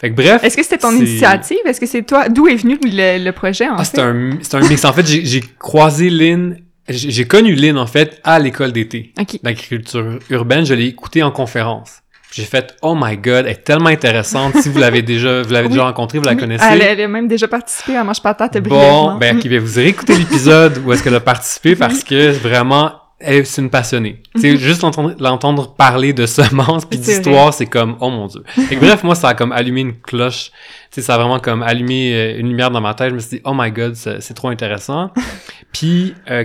[0.00, 0.44] Fait que bref.
[0.44, 1.58] Est-ce que c'était ton initiative?
[1.66, 2.28] Est-ce que c'est toi?
[2.28, 3.96] D'où est venu le, le projet, en Ah, fait?
[3.96, 4.84] c'est un, c'est un mix.
[4.84, 6.56] En fait, j'ai croisé Lynn,
[6.88, 9.40] j'ai connu Lynn, en fait, à l'école d'été OK.
[9.42, 10.64] d'agriculture urbaine.
[10.64, 11.96] Je l'ai écoutée en conférence.
[12.30, 14.54] J'ai fait, oh my god, elle est tellement intéressante.
[14.58, 15.72] si vous l'avez déjà, vous l'avez Oui.
[15.72, 16.38] déjà rencontrée, vous la Oui.
[16.38, 16.64] connaissez.
[16.70, 19.16] Elle, elle a même déjà participé à Mange Patate Bon, brièvement.
[19.16, 23.60] ben, ok, ben, vous écouté l'épisode où est-ce qu'elle a participé parce que vraiment, c'est
[23.62, 24.22] une passionnée.
[24.34, 27.04] Tu sais, juste l'entendre, l'entendre parler de semences puis Mhm.
[27.04, 28.42] C'est d'histoire, c'est comme, oh mon dieu.
[28.54, 30.50] Que bref, moi, ça a comme allumé une cloche.
[30.90, 33.10] Sais, ça a vraiment comme allumé euh, une lumière dans ma tête.
[33.10, 35.10] Je me suis dit, oh my god, c'est, c'est trop intéressant.
[35.72, 36.44] puis, euh,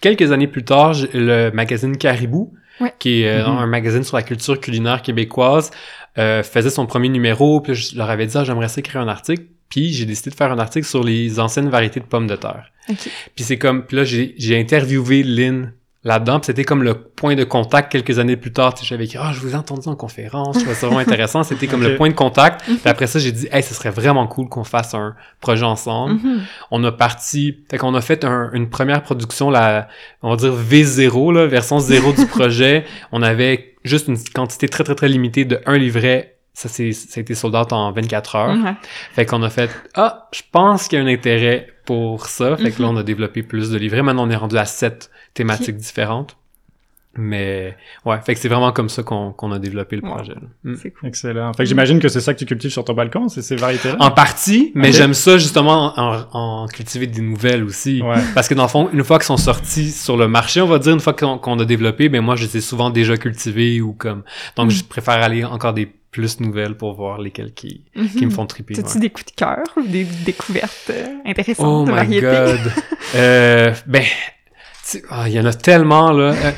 [0.00, 2.92] quelques années plus tard, le magazine Caribou, Ouais.
[2.98, 3.58] qui est euh, Mhm.
[3.58, 5.70] un magazine sur la culture culinaire québécoise,
[6.18, 7.60] euh, faisait son premier numéro.
[7.62, 9.44] Puis je leur avais dit, ah, j'aimerais ça écrire un article.
[9.70, 12.70] Puis j'ai décidé de faire un article sur les anciennes variétés de pommes de terre.
[12.88, 12.96] OK.
[13.34, 15.72] Puis c'est comme, puis là j'ai j'ai interviewé Lynn
[16.06, 18.74] là-dedans, c'était comme le point de contact quelques années plus tard.
[18.80, 21.42] J'avais écrit, ah, je vous ai entendu en conférence, ça vraiment intéressant.
[21.42, 22.62] C'était comme le point de contact.
[22.64, 26.14] Puis après ça, j'ai dit, hey, ce serait vraiment cool qu'on fasse un projet ensemble.
[26.14, 26.40] Mhm.
[26.70, 29.88] On a parti, fait qu'on a fait un- une première production, la,
[30.22, 32.84] on va dire V0, là, version 0 du projet.
[33.10, 36.36] On avait juste une quantité très, très, très limitée de un livret.
[36.54, 38.56] Ça, c'est, ça a été sold out en 24 heures.
[39.12, 42.56] Fait qu'on a fait ah, je pense qu'il y a un intérêt pour ça.
[42.58, 42.94] Fait que là Mhm.
[42.96, 44.02] on a développé plus de livrets.
[44.02, 46.36] Maintenant on est rendu à sept thématiques différentes.
[47.18, 50.34] Mais ouais, fait que c'est vraiment comme ça qu'on qu'on a développé le projet.
[50.34, 50.40] là.
[50.64, 50.74] Mm.
[50.76, 51.08] C'est cool.
[51.08, 51.50] Excellent.
[51.54, 53.96] Fait que j'imagine que c'est ça que tu cultives sur ton balcon, c'est ces variétés-là?
[54.00, 58.02] En partie, mais j'aime ça justement en, en cultiver des nouvelles aussi.
[58.02, 58.16] Ouais.
[58.34, 60.78] Parce que dans le fond, une fois qu'ils sont sortis sur le marché, on va
[60.78, 63.80] dire, une fois qu'on qu'on a développé, ben moi je les ai souvent déjà cultivés
[63.80, 64.22] ou comme.
[64.56, 64.70] Donc Mm.
[64.72, 68.30] je préfère aller encore des plus nouvelles pour voir lesquelles qui, qui me Mhm.
[68.30, 68.74] font triper.
[68.74, 69.00] T'as-tu ouais.
[69.00, 72.60] des coups de cœur ou des découvertes euh, intéressantes Oh de my god.
[73.14, 74.02] euh, ben,
[75.10, 76.32] ah, il y en a tellement là.
[76.32, 76.50] Euh,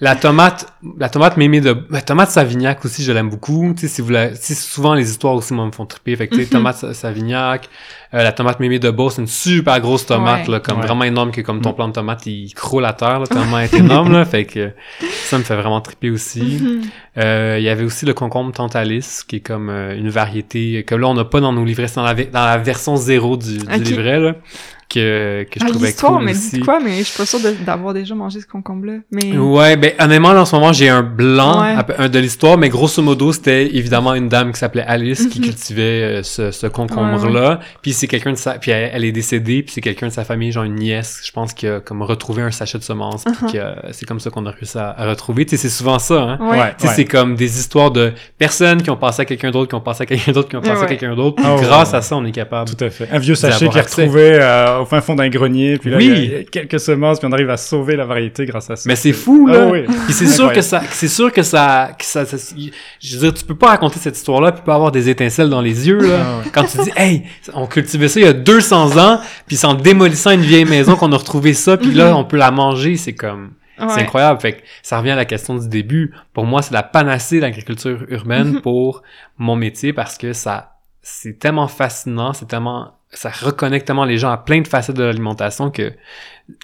[0.00, 0.66] la tomate,
[0.98, 3.72] la tomate mémée de, la tomate Savignac aussi, je l'aime beaucoup.
[3.74, 6.14] Tu sais, si vous la, souvent les histoires aussi moi me font triper.
[6.16, 6.52] Fait que tu sais, Mhm.
[6.52, 7.68] tomate Sa- Savignac,
[8.14, 10.52] euh, la tomate mémée de Beauce, c'est une super grosse tomate Ouais.
[10.54, 10.86] là, comme Ouais.
[10.86, 11.74] vraiment énorme que comme ton Mm.
[11.74, 14.24] plant de tomate il croule à terre là, tellement elle est énorme là.
[14.24, 16.40] Fait que ça me fait vraiment triper aussi.
[16.62, 16.82] Mhm.
[17.18, 20.94] Euh, il y avait aussi le concombre Tantalis, qui est comme euh, une variété que
[20.94, 23.36] là on n'a pas dans nos livrets, c'est dans la, ve- dans la version zéro
[23.36, 24.34] du, du livret là,
[24.88, 26.60] que, que je Ah, trouvais cool me aussi.
[26.60, 28.98] quoi, mais je suis pas sûre d'avoir déjà mangé ce concombre-là.
[29.10, 29.36] Mais...
[29.36, 32.08] Ouais, ben honnêtement là, en ce moment j'ai un blanc Ouais.
[32.08, 35.44] de l'histoire, mais grosso modo c'était évidemment une dame qui s'appelait Alice qui Mhm.
[35.46, 39.62] cultivait ce, ce concombre là, puis c'est quelqu'un de sa, puis elle, elle est décédée,
[39.62, 42.42] puis c'est quelqu'un de sa famille, genre une nièce, je pense qui a comme retrouvé
[42.42, 45.06] un sachet de semences, puis qui a- c'est comme ça qu'on a réussi à, à
[45.08, 45.44] retrouver.
[45.44, 46.38] Tu sais, c'est souvent ça, hein.
[46.40, 46.74] Ouais.
[46.78, 49.74] Tu sais, c'est comme des histoires de personnes qui ont passé à quelqu'un d'autre, qui
[49.74, 50.84] ont passé à quelqu'un d'autre, qui ont passé Ouais.
[50.84, 51.36] à quelqu'un d'autre.
[51.36, 51.96] Puis ouais, grâce ouais.
[51.98, 52.70] à ça, on est capable.
[52.74, 53.08] Tout à fait.
[53.10, 56.06] Un vieux sachet qui est retrouvé euh, au fin fond d'un grenier, puis là, Oui.
[56.14, 58.84] il y a- quelques semences, puis on arrive à sauver la variété grâce à ça.
[58.88, 59.62] Mais c'est fou, là.
[59.62, 59.84] Ah oui.
[60.04, 62.36] Puis c'est sûr que ça, c'est sûr que ça, que ça, ça-
[63.00, 65.60] je veux dire, tu peux pas raconter cette histoire-là puis pas avoir des étincelles dans
[65.60, 66.18] les yeux, là.
[66.20, 66.50] Ah ouais.
[66.52, 67.22] Quand tu dis, hey,
[67.54, 70.96] on cultivait ça il y a 200 ans, puis c'est en démolissant une vieille maison
[70.96, 72.16] qu'on a retrouvé ça, puis là, Mhm.
[72.16, 74.40] on peut la manger, c'est comme, c'est incroyable.
[74.40, 76.12] Fait que ça revient à la question du début.
[76.32, 78.60] Pour moi, c'est la panacée de l'agriculture urbaine Mhm.
[78.62, 79.02] pour
[79.38, 80.72] mon métier parce que ça,
[81.02, 85.02] c'est tellement fascinant, c'est tellement, ça reconnecte tellement les gens à plein de facettes de
[85.04, 85.92] l'alimentation que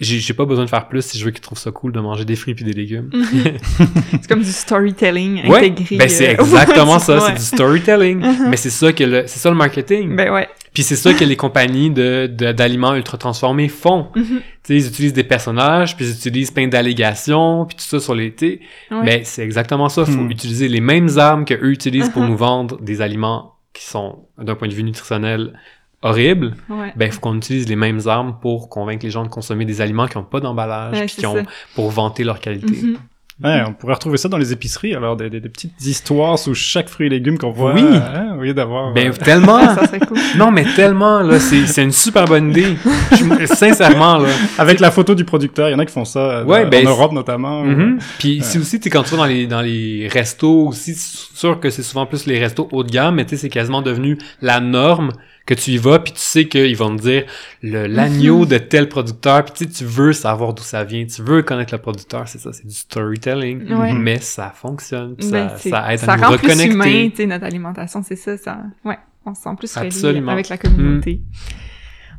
[0.01, 2.25] j'ai pas besoin de faire plus si je veux qu'ils trouvent ça cool de manger
[2.25, 3.11] des fruits puis des légumes.
[3.13, 3.59] Mhm.
[4.13, 5.97] c'est comme du storytelling Ouais, intégré.
[5.97, 8.19] ben c'est euh, exactement ouais, ça, c'est du storytelling.
[8.21, 8.47] Mhm.
[8.51, 10.15] Mais c'est ça que le, c'est ça le marketing.
[10.15, 10.49] Ben ouais.
[10.73, 14.09] Puis c'est ça que les compagnies de, de- d'aliments ultra transformés font.
[14.15, 14.25] Mhm.
[14.25, 18.15] Tu sais, ils utilisent des personnages, puis ils utilisent plein d'allégations, puis tout ça sur.
[18.15, 18.61] Ouais.
[18.91, 20.05] Mais c'est exactement ça.
[20.07, 20.31] Faut Hmm.
[20.31, 22.29] utiliser les mêmes armes que eux utilisent pour Mhm.
[22.31, 25.59] nous vendre des aliments qui sont, d'un point de vue nutritionnel,
[26.03, 26.93] horrible, Ouais.
[26.97, 29.81] ben, il faut qu'on utilise les mêmes armes pour convaincre les gens de consommer des
[29.81, 31.43] aliments qui n'ont pas d'emballage, Ouais, puis qui ont, ça.
[31.75, 32.77] pour vanter leur qualité.
[32.83, 32.97] Mhm.
[33.43, 36.55] Ouais, on pourrait retrouver ça dans les épiceries, alors des, des, des petites histoires sous
[36.55, 37.75] chaque fruit et légume qu'on voit.
[37.75, 37.83] Oui.
[37.83, 38.93] hein, au lieu d'avoir.
[38.93, 39.59] Ben, euh, tellement!
[39.75, 40.17] Ça cool.
[40.37, 42.77] non, mais tellement, là, c'est, c'est une super bonne idée.
[43.11, 44.29] Je- sincèrement, là.
[44.59, 46.71] avec la photo du producteur, il y en a qui font ça euh, Ouais, dans-
[46.71, 47.63] ben, en Europe notamment.
[47.65, 47.95] Mhm.
[47.95, 48.45] ou- Puis Ouais.
[48.45, 51.71] c'est aussi, tu quand tu vas dans les, dans les restos aussi, c'est sûr que
[51.71, 54.61] c'est souvent plus les restos haut de gamme, mais tu sais, c'est quasiment devenu la
[54.61, 55.11] norme
[55.47, 57.25] que tu y vas, puis tu sais qu'ils vont te dire
[57.63, 58.47] le, l'agneau Mhm.
[58.47, 61.75] de tel producteur, puis tu sais, tu veux savoir d'où ça vient, tu veux connaître
[61.75, 63.93] le producteur, c'est ça, c'est du storytelling, Ouais.
[63.93, 67.17] mais ça fonctionne, puis Ben, ça, ça aide ça à nous rend plus humain, tu
[67.17, 71.21] sais, notre alimentation, c'est ça, ça, ouais, on se sent plus relié avec la communauté.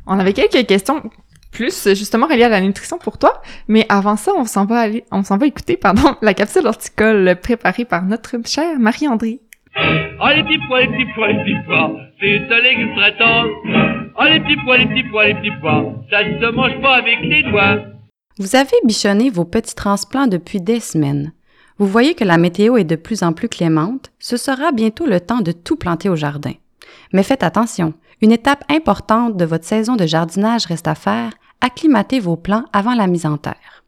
[0.06, 1.02] On avait quelques questions
[1.50, 5.04] plus justement reliées à la nutrition pour toi, mais avant ça, on s'en va aller,
[5.12, 9.40] on s'en va écouter, pardon, la capsule horticole préparée par notre chère Marie-André.
[9.76, 10.64] Oh les les les.
[14.16, 14.54] Oh les les
[16.10, 17.78] ça ne se mange pas avec les doigts.
[18.38, 21.32] Vous avez bichonné vos petits transplants depuis des semaines.
[21.78, 25.20] Vous voyez que la météo est de plus en plus clémente, ce sera bientôt le
[25.20, 26.52] temps de tout planter au jardin.
[27.12, 32.20] Mais faites attention, une étape importante de votre saison de jardinage reste à faire, acclimater
[32.20, 33.84] vos plants avant la mise en terre.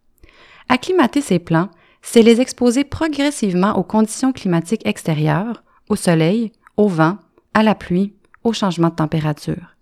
[0.69, 1.69] Acclimater ces plants,
[2.03, 7.19] c'est les exposer progressivement aux conditions climatiques extérieures, au soleil, au vent,
[7.55, 8.13] à la pluie,
[8.45, 9.77] au changement de température.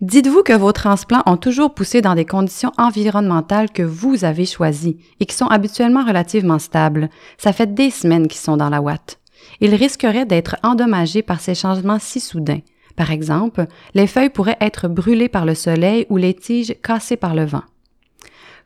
[0.00, 4.98] Dites-vous que vos transplants ont toujours poussé dans des conditions environnementales que vous avez choisies
[5.20, 7.10] et qui sont habituellement relativement stables.
[7.38, 9.18] Ça fait des semaines qu'ils sont dans la ouate.
[9.60, 12.60] Ils risqueraient d'être endommagés par ces changements si soudains.
[12.96, 17.34] Par exemple, les feuilles pourraient être brûlées par le soleil ou les tiges cassées par
[17.34, 17.62] le vent.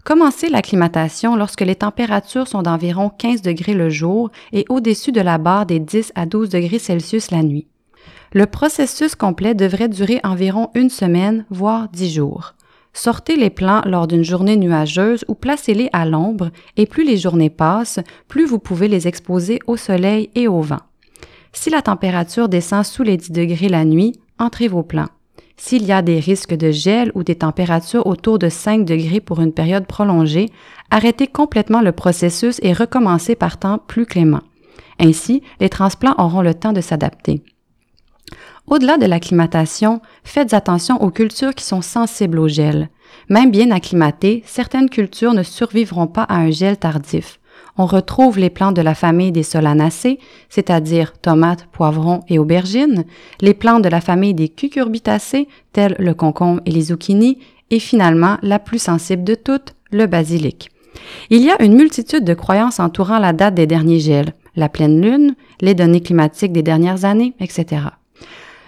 [0.05, 5.39] Commencez l'acclimatation lorsque les températures sont d'environ 15 degrés le jour et au-dessus de la
[5.39, 7.67] barre des 10 à 12 degrés Celsius la nuit.
[8.35, 12.55] Le processus complet devrait durer environ une semaine, voire dix jours.
[12.93, 17.49] Sortez les plants lors d'une journée nuageuse ou placez-les à l'ombre et plus les journées
[17.49, 20.83] passent, plus vous pouvez les exposer au soleil et au vent.
[21.55, 25.09] Si la température descend sous les 10 degrés la nuit, entrez vos plants.
[25.57, 29.41] S'il y a des risques de gel ou des températures autour de 5 degrés pour
[29.41, 30.51] une période prolongée,
[30.91, 34.43] arrêtez complètement le processus et recommencez par temps plus clément.
[34.99, 37.43] Ainsi, les transplants auront le temps de s'adapter.
[38.67, 42.89] Au-delà de l'acclimatation, faites attention aux cultures qui sont sensibles au gel.
[43.29, 47.39] Même bien acclimatées, certaines cultures ne survivront pas à un gel tardif.
[47.77, 53.05] On retrouve les plantes de la famille des solanacées, c'est-à-dire tomates, poivrons et aubergines,
[53.41, 57.39] les plantes de la famille des cucurbitacées, telles le concombre et les zucchinis,
[57.71, 60.71] et finalement, la plus sensible de toutes, le basilic.
[61.31, 65.01] Il y a une multitude de croyances entourant la date des derniers gels, la pleine
[65.01, 67.83] lune, les données climatiques des dernières années, etc.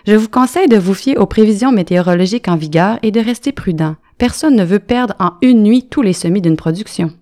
[0.06, 3.96] Je vous conseille de vous fier aux prévisions météorologiques en vigueur et de rester prudent.
[4.18, 7.12] Personne ne veut perdre en une nuit tous les semis d'une production.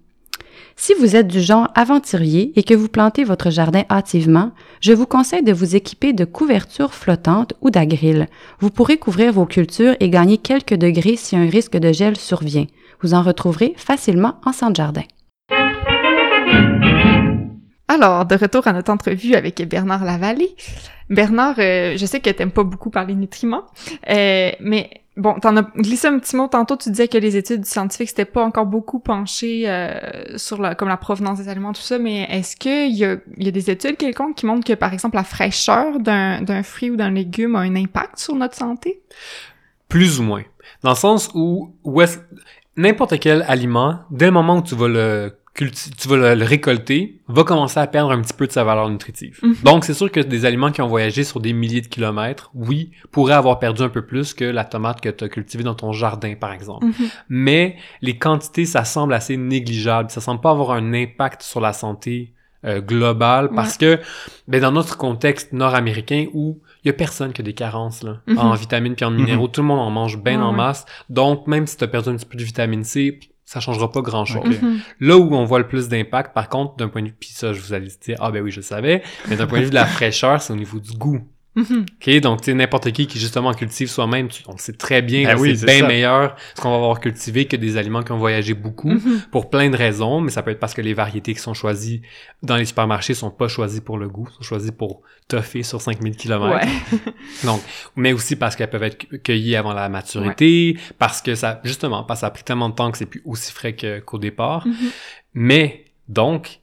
[0.76, 5.06] Si vous êtes du genre aventurier et que vous plantez votre jardin hâtivement, je vous
[5.06, 8.26] conseille de vous équiper de couvertures flottantes ou d'agriles.
[8.58, 12.66] Vous pourrez couvrir vos cultures et gagner quelques degrés si un risque de gel survient.
[13.00, 15.04] Vous en retrouverez facilement en centre jardin.
[17.87, 20.56] Alors, de retour à notre entrevue avec Bernard Lavallée.
[21.08, 23.64] Bernard, euh, je sais que t'aimes pas beaucoup parler nutriments,
[24.10, 27.64] euh, mais bon, t'en as glissé un petit mot tantôt, tu disais que les études
[27.64, 31.83] scientifiques s'étaient pas encore beaucoup penchées euh, sur la, comme la provenance des aliments, tout
[31.83, 34.92] ça, mais est-ce qu'il y a, y a des études quelconques qui montrent que, par
[34.92, 39.03] exemple, la fraîcheur d'un, fruit ou d'un légume a un impact sur notre santé?
[39.88, 40.42] Plus ou moins.
[40.83, 42.03] Dans le sens où, où
[42.77, 47.44] n'importe quel aliment, dès le moment où tu vas le tu vas le, récolter, va
[47.44, 49.38] commencer à perdre un petit peu de sa valeur nutritive.
[49.42, 49.56] Mhm.
[49.64, 52.90] Donc, c'est sûr que des aliments qui ont voyagé sur des milliers de kilomètres, oui,
[53.12, 55.92] pourraient avoir perdu un peu plus que la tomate que tu as cultivée dans ton
[55.92, 56.86] jardin, par exemple.
[56.86, 57.08] Mhm.
[57.28, 60.10] Mais les quantités, ça semble assez négligeable.
[60.10, 62.32] Ça semble pas avoir un impact sur la santé
[62.64, 64.00] euh, globale parce que
[64.48, 68.22] ben, dans notre contexte nord-américain où il y a personne qui a des carences là,
[68.26, 68.38] Mhm.
[68.38, 70.86] en vitamines puis en minéraux, tout le monde en mange bien en masse.
[71.10, 73.20] Donc même si tu as perdu un petit peu de vitamine C,
[73.54, 74.42] ça changera pas grand-chose.
[74.44, 74.62] Ok.
[74.62, 74.80] Mhm.
[74.98, 77.52] Là où on voit le plus d'impact, par contre, d'un point de vue, puis ça,
[77.52, 79.70] je vous allais dire, ah ben oui, je le savais, mais d'un point de vue
[79.70, 81.20] de la fraîcheur, c'est au niveau du goût.
[81.56, 81.86] Mhm.
[82.00, 85.24] OK, donc tu sais, n'importe qui qui justement cultive soi-même, tu- on sait très bien
[85.24, 85.86] Ben que oui, c'est bien ça.
[85.86, 89.22] meilleur ce qu'on va avoir cultivé que des aliments qui ont voyagé beaucoup Mhm.
[89.30, 92.02] pour plein de raisons, mais ça peut être parce que les variétés qui sont choisies
[92.42, 96.16] dans les supermarchés sont pas choisies pour le goût, sont choisies pour toffer sur 5000
[96.16, 96.56] km.
[96.56, 96.68] Ouais.
[97.44, 97.60] Donc,
[97.96, 102.02] mais aussi parce qu'elles peuvent être cu- cueillies avant la maturité, parce que ça, justement,
[102.02, 104.66] parce que ça a pris tellement de temps que c'est plus aussi frais qu'au départ.
[104.66, 104.74] Mhm.
[105.34, 106.60] Mais, donc,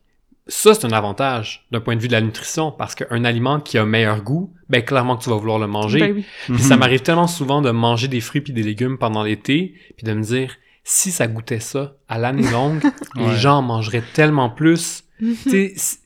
[0.53, 3.77] ça, c'est un avantage d'un point de vue de la nutrition parce qu'un aliment qui
[3.77, 5.99] a meilleur goût, ben clairement que tu vas vouloir le manger.
[5.99, 6.25] Ben oui.
[6.45, 10.05] Puis ça m'arrive tellement souvent de manger des fruits puis des légumes pendant l'été, puis
[10.05, 12.81] de me dire si ça goûtait ça à l'année longue,
[13.15, 13.35] les Ouais.
[13.37, 15.03] gens en mangeraient tellement plus.
[15.19, 15.99] tu sais, c'est-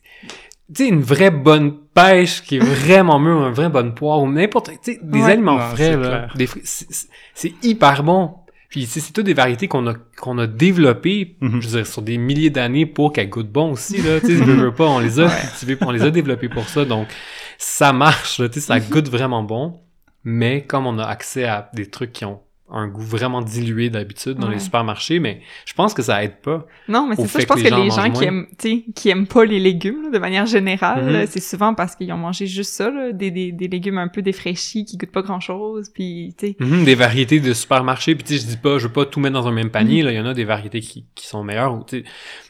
[0.74, 4.30] tu sais, une vraie bonne pêche qui est vraiment mûre, une vraie bonne poire ou
[4.30, 5.32] n'importe, tu sais, des Ouais.
[5.32, 6.34] aliments Non, frais c'est là, clair.
[6.36, 8.34] des fruits, c'est- c'est c'est hyper bon.
[8.76, 11.62] Puis tu sais, c'est toutes des variétés qu'on a qu'on a développées, Mhm.
[11.62, 14.20] je veux dire, sur des milliers d'années pour qu'elles goûtent bon aussi là.
[14.20, 16.84] Tu sais, veux, veux pas, on les a cultivées, on les a développées pour ça,
[16.84, 17.08] donc
[17.56, 18.38] ça marche.
[18.38, 19.80] Là, tu sais, ça goûte vraiment bon.
[20.24, 24.34] Mais comme on a accès à des trucs qui ont un goût vraiment dilué d'habitude
[24.38, 24.54] dans Ouais.
[24.54, 26.66] les supermarchés, mais je pense que ça aide pas.
[26.88, 27.38] Non, mais c'est ça.
[27.38, 29.44] Je pense que les les gens gens, mangent qui aiment, tu sais, qui aiment pas
[29.44, 31.12] les légumes, là, de manière générale, Mhm.
[31.12, 34.08] là, c'est souvent parce qu'ils ont mangé juste ça, là, des, des, des légumes un
[34.08, 36.56] peu défraîchis qui goûtent pas grand chose, puis, tu sais.
[36.58, 39.20] Mhm, des variétés de supermarchés, puis tu sais, je dis pas, je veux pas tout
[39.20, 41.44] mettre dans un même panier, là, il y en a des variétés qui, qui sont
[41.44, 42.04] meilleures, ou, tu sais,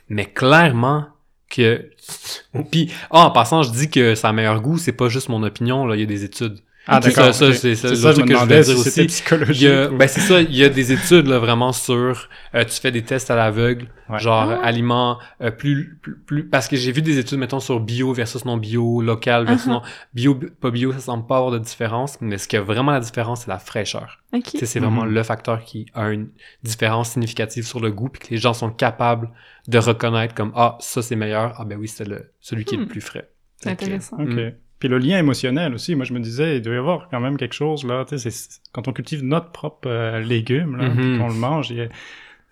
[0.08, 1.06] mais clairement
[1.50, 1.90] que...
[2.70, 5.42] Puis, ah, en passant, je dis que ça a meilleur goût, c'est pas juste mon
[5.42, 6.58] opinion, là, il y a des études.
[6.88, 7.24] Ah, d'accord.
[7.26, 7.54] ça, ça, ok.
[7.54, 9.06] c'est ça, C'est le ça, je truc me que je voulais si dire c'était aussi.
[9.08, 9.56] psychologique.
[9.60, 12.28] Il y a, ou- ben c'est ça, il y a des études là vraiment sur
[12.54, 14.20] euh, tu fais des tests à l'aveugle, Ouais.
[14.20, 17.80] genre Ah aliments euh, plus, plus plus parce que j'ai vu des études mettons sur
[17.80, 19.70] bio versus non bio, local versus Uh-huh.
[19.70, 19.82] non
[20.14, 23.00] bio pas bio, ça semble pas avoir de différence, mais ce qui a vraiment la
[23.00, 24.18] différence c'est la fraîcheur.
[24.32, 24.44] OK.
[24.44, 25.10] Tu sais, c'est vraiment Mhm.
[25.12, 26.28] le facteur qui a une
[26.62, 29.28] différence significative sur le goût puis que les gens sont capables
[29.66, 32.78] de reconnaître comme ah ça c'est meilleur, ah ben oui, c'est le celui qui est
[32.78, 32.88] le Hmm.
[32.88, 33.28] plus frais.
[33.56, 34.18] C'est intéressant.
[34.20, 34.28] Ok.
[34.28, 34.52] Mm.
[34.78, 37.36] Puis le lien émotionnel aussi, moi je me disais, il doit y avoir quand même
[37.38, 41.18] quelque chose là, tu sais, c'est- quand on cultive notre propre euh, légume, là, puis
[41.18, 41.92] qu'on le mange, il y a, tu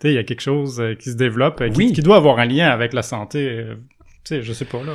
[0.00, 1.92] sais, il y a quelque chose euh, qui se développe, euh, qui, Oui.
[1.92, 3.46] qui doit avoir un lien avec la santé.
[3.48, 3.74] euh,
[4.24, 4.92] tu sais, je sais pas là.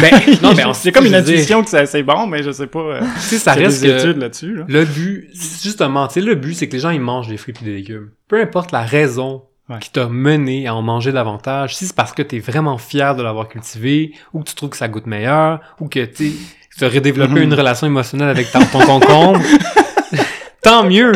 [0.00, 0.10] Ben,
[0.42, 2.78] non, mais c'est comme une dire- intuition que c'est c'est bon, mais je sais pas.
[2.80, 4.54] euh, Tu sais, ça reste des études là-dessus.
[4.56, 4.64] Là.
[4.66, 7.36] Le but, c'est justement, tu sais, le but, c'est que les gens, ils mangent des
[7.36, 8.08] fruits et des légumes.
[8.26, 9.78] Peu importe la raison Ouais.
[9.80, 13.22] qui t'a mené à en manger davantage, si c'est parce que t'es vraiment fier de
[13.22, 16.32] l'avoir cultivé, ou que tu trouves que ça goûte meilleur, ou que, tu
[16.78, 17.42] tu aurais développé Mhm.
[17.42, 19.40] une relation émotionnelle avec ton concombre,
[20.62, 21.12] tant mieux!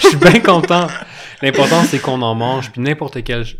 [0.00, 0.86] Je suis bien content.
[1.42, 3.58] L'important, c'est qu'on en mange, puis n'importe quelle ch-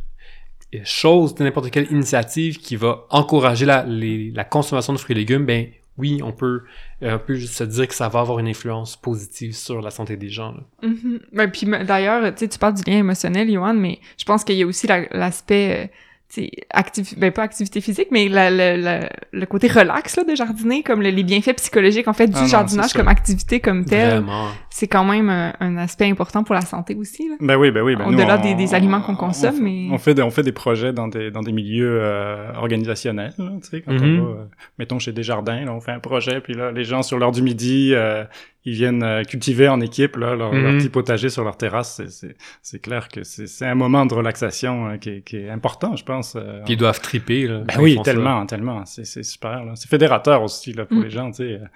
[0.84, 5.44] chose, n'importe quelle initiative qui va encourager la, les- la consommation de fruits et légumes,
[5.46, 5.66] ben
[5.98, 6.62] oui, on peut,
[7.02, 9.90] euh, on peut juste se dire que ça va avoir une influence positive sur la
[9.90, 10.52] santé des gens.
[10.52, 10.88] là.
[10.88, 11.20] Mhm.
[11.32, 14.56] Ben, puis d'ailleurs, tu sais, tu parles du lien émotionnel, Johan, mais je pense qu'il
[14.56, 15.86] y a aussi la- l'aspect, euh,
[16.28, 20.24] tu sais, activ- ben pas activité physique, mais la- la- la- le côté relax là,
[20.24, 23.60] de jardiner, comme le- les bienfaits psychologiques en fait du Ah non, jardinage comme activité
[23.60, 24.24] comme telle,
[24.68, 27.28] c'est quand même un, un aspect important pour la santé aussi.
[27.28, 27.36] Là.
[27.40, 27.94] Ben oui, ben oui.
[27.94, 30.42] Ben Au-delà des- des aliments qu'on on- consomme, on, mais- on fait des, on fait
[30.42, 34.20] des projets dans des dans des milieux euh, organisationnels, là, tu sais, quand Mhm.
[34.20, 34.44] on va, euh,
[34.78, 37.42] mettons chez Desjardins, là, on fait un projet, puis là, les gens sur l'heure du
[37.42, 38.24] midi, euh,
[38.66, 40.78] ils viennent euh, cultiver en équipe là, leur, leur Mhm.
[40.78, 41.94] petit potager sur leur terrasse.
[41.96, 45.36] C'est- C'est c'est clair que c'est c'est un moment de relaxation hein, qui, est, qui
[45.38, 46.34] est important, je pense.
[46.36, 47.46] euh, Puis ils doivent triper.
[47.46, 48.02] Là, ben oui, ça.
[48.02, 48.84] tellement, tellement.
[48.84, 49.64] C'est c'est super.
[49.64, 49.72] là.
[49.76, 51.02] C'est fédérateur aussi là pour Mm.
[51.04, 51.52] les gens, tu sais.
[51.54, 51.66] euh.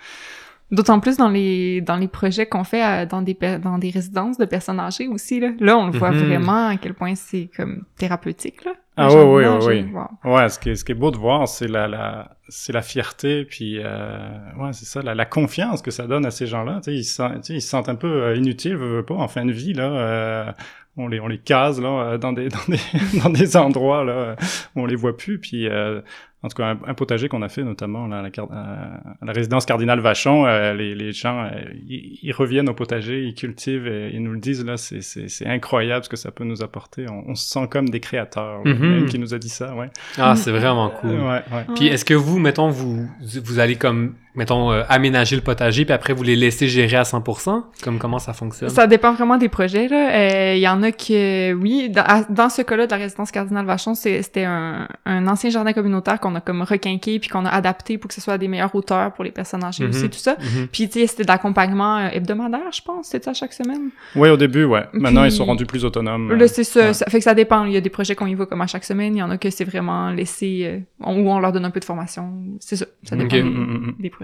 [0.73, 3.91] D'autant plus dans les dans les projets qu'on fait à- dans des per- dans des
[3.91, 5.51] résidences de personnes âgées aussi là.
[5.59, 6.19] Là, on le voit Mhm.
[6.29, 8.73] vraiment à quel point c'est comme thérapeutique là.
[8.97, 9.93] Ah oui, oui, oui, oui.
[9.93, 10.35] wow.
[10.37, 12.83] Ouais, ce qui est, ce qui est beau de voir, c'est la, la, c'est la
[12.83, 14.19] fierté, puis euh,
[14.59, 16.81] ouais, c'est ça, la, la confiance que ça donne à ces gens-là.
[16.85, 19.15] Tu sais, ils se sais, ils se sentent un peu euh, inutiles, veux, veux pas,
[19.15, 19.91] en fin de vie là.
[19.91, 20.53] euh,
[20.97, 24.37] on les, on les case là euh, dans des, dans des, dans des endroits là
[24.75, 25.39] où on les voit plus.
[25.39, 26.01] Puis euh,
[26.43, 29.25] en tout cas, un, un potager qu'on a fait notamment là, à, la, car- à
[29.25, 31.51] la résidence Cardinal Vachon, euh, les, les gens, euh,
[31.87, 35.29] ils, ils reviennent au potager, ils cultivent, et ils nous le disent là, c'est, c'est,
[35.29, 37.05] c'est incroyable ce que ça peut nous apporter.
[37.11, 38.63] On, on se sent comme des créateurs.
[38.65, 38.75] là.
[38.75, 39.91] Même qui nous a dit ça, ouais.
[40.17, 41.11] Ah, c'est vraiment cool.
[41.21, 41.65] Ouais, ouais.
[41.77, 43.07] Puis est-ce que vous, mettons, vous,
[43.45, 47.03] vous allez comme, mettons, euh, aménager le potager, puis après vous les laissez gérer à
[47.05, 47.63] 100%?
[47.83, 48.69] Comme comment ça fonctionne?
[48.71, 49.89] Ça dépend vraiment des projets.
[49.89, 50.11] là.
[50.15, 53.31] Euh, Il y en a que, oui, dans, à- dans ce cas-là de la résidence
[53.31, 57.51] Cardinal Vachon, c'était un, un ancien jardin communautaire qu'on a comme requinqué puis qu'on a
[57.51, 59.91] adapté pour que ce soit à des meilleures hauteurs pour les personnes âgées Mhm.
[59.91, 60.37] aussi, tout ça.
[60.41, 60.69] Mhm.
[60.73, 63.07] Puis, tu sais, c'était de l'accompagnement euh, hebdomadaire, je pense.
[63.09, 63.91] C'était ça chaque semaine?
[64.17, 64.85] Ouais, au début, ouais.
[64.93, 66.33] Maintenant, Puis- ils sont rendus plus autonomes.
[66.33, 66.95] Là, c'est ça, ouais.
[66.95, 67.07] ça.
[67.07, 67.65] Fait que ça dépend.
[67.65, 69.15] Il y a des projets qu'on y va comme à chaque semaine.
[69.17, 71.71] Il y en a que c'est vraiment laissé, euh, on- où on leur donne un
[71.71, 72.33] peu de formation.
[72.61, 72.87] C'est ça.
[73.05, 73.95] Ça dépend des, Mm, mm, mm.
[73.99, 74.20] des projets.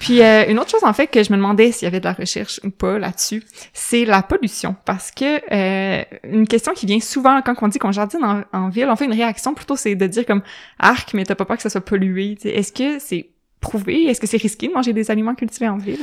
[0.00, 2.04] Puis euh, une autre chose en fait que je me demandais s'il y avait de
[2.06, 6.98] la recherche ou pas là-dessus, c'est la pollution parce que euh, une question qui vient
[7.00, 9.94] souvent quand on dit qu'on jardine en, en ville, on fait une réaction plutôt c'est
[9.94, 10.42] de dire comme
[10.80, 12.36] arc mais t'as pas peur que ça soit pollué.
[12.44, 13.28] Est-ce que c'est
[13.60, 14.04] prouvé?
[14.06, 16.00] Est-ce que c'est risqué de manger des aliments cultivés en ville?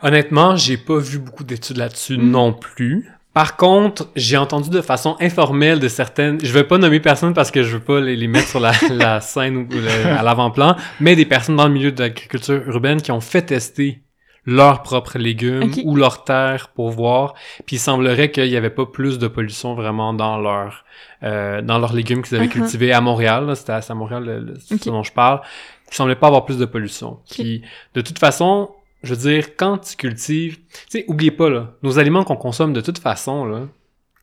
[0.00, 2.30] Honnêtement, j'ai pas vu beaucoup d'études là-dessus Mhm.
[2.30, 3.08] non plus.
[3.34, 7.50] Par contre, j'ai entendu de façon informelle de certaines, je vais pas nommer personne parce
[7.52, 10.76] que je veux pas les, les mettre sur la, la scène ou le- à l'avant-plan,
[10.98, 14.02] mais des personnes dans le milieu de l'agriculture urbaine qui ont fait tester
[14.44, 17.34] leurs propres légumes ou leurs terres pour voir.
[17.66, 20.84] Puis il semblerait qu'il y avait pas plus de pollution vraiment dans leur
[21.22, 22.50] euh, dans leurs légumes qu'ils avaient Uh-huh.
[22.52, 23.54] cultivés à Montréal.
[23.56, 25.42] C'était à Montréal le- ce dont je parle.
[25.90, 27.18] Il semblait pas avoir plus de pollution.
[27.30, 27.62] Puis
[27.94, 28.70] de toute façon,
[29.02, 32.72] je veux dire, quand tu cultives, tu sais, oubliez pas là, nos aliments qu'on consomme
[32.72, 33.68] de toute façon là.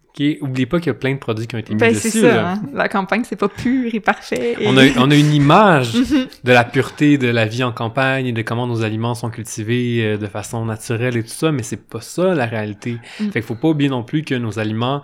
[0.09, 2.09] ok, oubliez pas qu'il y a plein de produits qui ont été mis Ben, dessus.
[2.09, 2.51] c'est ça, là.
[2.53, 2.61] hein.
[2.73, 4.55] La campagne, c'est pas pur et parfait.
[4.59, 6.27] et- On a, on a une image Mhm.
[6.43, 10.05] de la pureté de la vie en campagne et de comment nos aliments sont cultivés
[10.05, 12.93] euh, de façon naturelle et tout ça, mais c'est pas ça la réalité.
[13.19, 13.25] Mm.
[13.27, 15.01] Fait qu'il faut pas oublier non plus que nos aliments,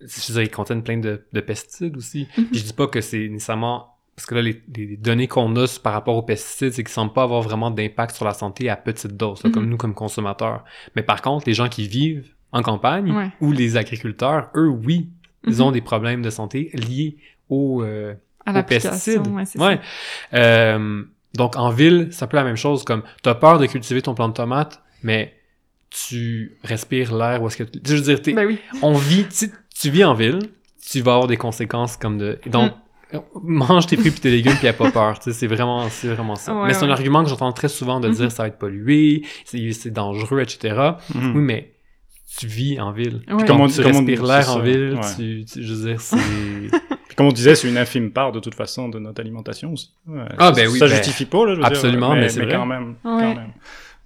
[0.00, 2.26] je veux dire, ils contiennent plein de, de pesticides aussi.
[2.38, 2.44] Mhm.
[2.46, 3.89] Puis je dis pas que c'est nécessairement
[4.20, 7.14] parce que là, les, les données qu'on a par rapport aux pesticides, c'est qu'ils semblent
[7.14, 9.54] pas avoir vraiment d'impact sur la santé à petite dose, là, Mhm.
[9.54, 10.62] comme nous, comme consommateurs.
[10.94, 13.30] Mais par contre, les gens qui vivent en campagne Ouais.
[13.40, 15.08] ou les agriculteurs, eux, oui,
[15.46, 15.60] ils Mhm.
[15.62, 17.16] ont des problèmes de santé liés
[17.48, 18.12] aux, euh,
[18.44, 19.60] à aux l'application, pesticides.
[19.62, 19.80] ouais.
[20.34, 21.02] Euh,
[21.34, 22.84] donc en ville, c'est un peu la même chose.
[22.84, 25.34] Comme t'as peur de cultiver ton plant de tomate, mais
[25.88, 28.32] tu respires l'air ou est-ce que tu- je veux dire, ça.
[28.32, 28.58] Ben oui.
[28.82, 30.38] on vit, tu, tu vis en ville,
[30.86, 32.74] tu vas avoir des conséquences comme de donc Mm.
[33.42, 35.18] Mange tes fruits et tes légumes puis a pas peur.
[35.18, 36.54] Tu sais, c'est vraiment c'est vraiment ça.
[36.54, 38.14] Ouais, mais c'est un argument que j'entends très souvent de Mhm.
[38.14, 40.74] dire ça va être pollué, c'est dangereux, etc.
[41.14, 41.36] Mhm.
[41.36, 41.72] Oui, mais
[42.38, 43.22] tu vis en ville.
[43.28, 43.36] Ouais.
[43.38, 45.00] Puis Comme on- tu comme respires l'air en ville, ouais.
[45.16, 46.16] tu, tu- je veux dire, c'est
[47.08, 49.90] Puis comme on disait, c'est une infime part de toute façon de notre alimentation aussi.
[50.06, 52.28] Ouais, Ah, ça, ben oui, Ça ben, justifie pas, là, je veux absolument, dire, mais
[52.28, 52.52] c'est vrai.
[52.54, 52.94] quand même.
[53.02, 53.34] quand Ouais.
[53.34, 53.52] même.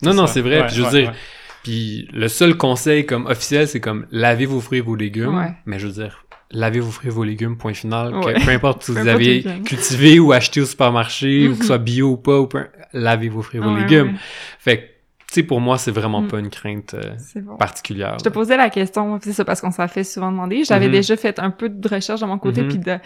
[0.02, 0.60] Non, non, c'est vrai.
[0.62, 1.16] Ouais, puis je veux ouais, dire, ouais.
[1.62, 5.36] Puis le seul conseil comme officiel, c'est comme lavez vos fruits et vos légumes.
[5.36, 5.52] Ouais.
[5.66, 8.12] Mais je veux dire, lavez vos fruits et vos légumes, point final.
[8.12, 11.60] que peu importe si vous avez cultivé ou acheté au supermarché, ou que Mhm.
[11.62, 12.66] ce soit bio ou pas, ou peu...
[12.92, 14.08] lavez vos fruits et vos Ouais, légumes.
[14.08, 14.14] ouais.
[14.58, 16.28] Fait que, tu sais, pour moi, c'est vraiment Mhm.
[16.28, 17.56] pas une crainte euh, bon.
[17.56, 18.16] particulière.
[18.18, 20.62] Je te posais la question, c'est ça parce qu'on s'en fait souvent demander.
[20.64, 20.92] J'avais Mhm.
[20.92, 22.68] déjà fait un peu de recherche de mon côté, Mhm.
[22.68, 22.98] puis de,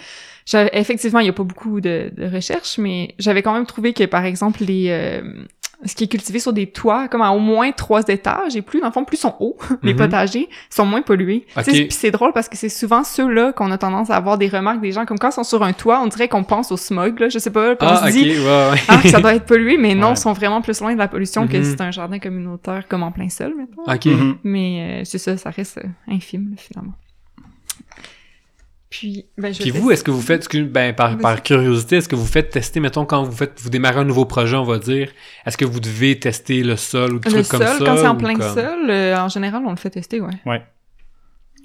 [0.44, 3.94] j'avais- effectivement, il y a pas beaucoup de, de recherches, mais j'avais quand même trouvé
[3.94, 5.22] que, par exemple, les, euh,
[5.84, 8.80] ce qui est cultivé sur des toits, comme à au moins trois étages et plus,
[8.80, 9.98] dans le fond, plus sont hauts, les Mhm.
[9.98, 11.46] potagers, sont moins pollués.
[11.56, 11.64] Ok.
[11.64, 14.38] Tu sais, Puis c'est drôle parce que c'est souvent ceux-là qu'on a tendance à avoir
[14.38, 16.72] des remarques des gens, comme quand ils sont sur un toit, on dirait qu'on pense
[16.72, 18.36] au smog, là, je sais pas, on Ah, se dit, ouais,
[18.72, 18.78] ouais.
[18.88, 20.12] ah, que ça doit être pollué, mais non, Ouais.
[20.14, 21.62] ils sont vraiment plus loin de la pollution que Mhm.
[21.64, 23.84] si c'est un jardin communautaire comme en plein sol, maintenant.
[24.04, 24.36] Mhm.
[24.44, 26.92] Mais euh, c'est ça, ça reste euh, infime, là, finalement.
[28.90, 32.16] Puis, ben, je Puis vous, est-ce que vous faites, ben, par, par curiosité, est-ce que
[32.16, 35.10] vous faites tester, mettons, quand vous faites, vous démarrez un nouveau projet, on va dire,
[35.44, 37.84] est-ce que vous devez tester le sol ou des Le trucs comme sol, ça?
[37.84, 40.30] quand c'est en plein comme- sol, euh, en général, on le fait tester, ouais.
[40.46, 40.62] Ouais.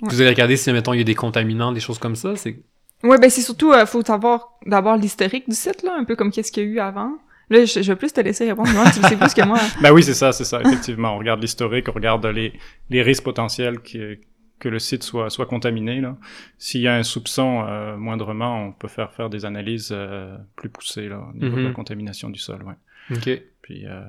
[0.02, 2.58] Vous allez regarder si, mettons, il y a des contaminants, des choses comme ça, c'est...
[3.04, 6.32] Ouais, ben c'est surtout, euh, faut savoir d'abord l'historique du site, là, un peu comme
[6.32, 7.12] qu'est-ce qu'il y a eu avant.
[7.50, 9.60] Là, je, je vais plus te laisser répondre, moi, tu le sais plus que moi.
[9.82, 11.16] Ben oui, c'est ça, c'est ça, effectivement.
[11.16, 12.54] On regarde l'historique, on regarde les,
[12.90, 14.18] les risques potentiels que,
[14.60, 16.00] que le site soit, soit contaminé.
[16.02, 16.16] là.
[16.58, 20.70] S'il y a un soupçon euh, moindrement, on peut faire faire des analyses euh, plus
[20.70, 21.74] poussées là, au niveau de la Mhm.
[21.74, 22.64] contamination du sol.
[22.64, 23.18] Ouais.
[23.18, 23.42] OK.
[23.62, 24.02] Puis, euh,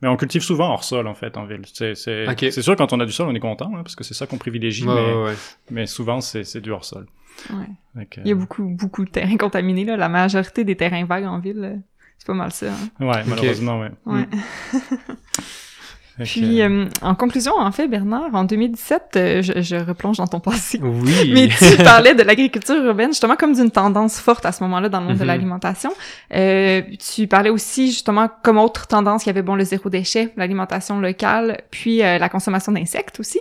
[0.00, 1.62] mais on cultive souvent hors sol en fait en ville.
[1.72, 2.38] C'est, c'est, Ok.
[2.50, 4.26] c'est sûr quand on a du sol, on est content hein, parce que c'est ça
[4.26, 5.34] qu'on privilégie, mais, ouais,
[5.70, 7.06] mais souvent c'est, c'est du hors sol.
[7.50, 8.06] Ouais.
[8.06, 9.96] Que, Il y a beaucoup, beaucoup de terrains contaminés, là.
[9.96, 11.82] La majorité des terrains vagues en ville,
[12.18, 13.04] c'est pas mal ça, hein.
[13.04, 13.90] Ouais, malheureusement, ouais.
[14.06, 14.22] Ouais.
[14.22, 14.28] Mm.
[16.22, 20.40] Puis, euh, en conclusion, en fait, Bernard, en 2017, euh, je, je replonge dans ton
[20.40, 20.78] passé.
[20.82, 21.30] Oui.
[21.32, 25.00] Mais tu parlais de l'agriculture urbaine, justement, comme d'une tendance forte à ce moment-là dans
[25.00, 25.26] le monde de Mhm.
[25.26, 25.90] l'alimentation.
[26.34, 30.32] Euh, tu parlais aussi, justement, comme autre tendance, il y avait, bon, le zéro déchet,
[30.36, 33.40] l'alimentation locale, puis euh, la consommation d'insectes aussi.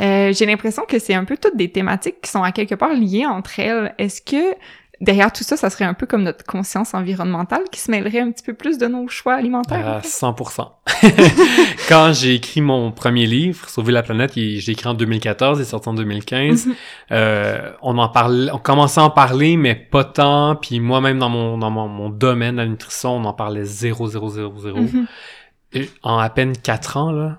[0.00, 2.92] Euh, J'ai l'impression que c'est un peu toutes des thématiques qui sont à quelque part
[2.92, 3.94] liées entre elles.
[3.98, 4.54] Est-ce que
[5.02, 8.30] derrière tout ça, ça serait un peu comme notre conscience environnementale qui se mêlerait un
[8.30, 9.86] petit peu plus de nos choix alimentaires?
[9.86, 10.08] en À fait?
[10.08, 10.68] 100%.
[11.88, 15.64] Quand j'ai écrit mon premier livre, Sauver la planète, l'ai écrit en 2014, il est
[15.64, 16.66] sorti en 2015.
[16.66, 16.74] Mhm.
[17.10, 20.54] Euh, on en parlait, on commençait à en parler, mais pas tant.
[20.56, 24.28] Puis moi-même dans mon dans mon, mon domaine, la nutrition, on en parlait zéro, zéro,
[24.30, 24.80] zéro, zéro.
[24.80, 25.06] Mhm.
[25.74, 27.38] Et en à peine quatre ans, là,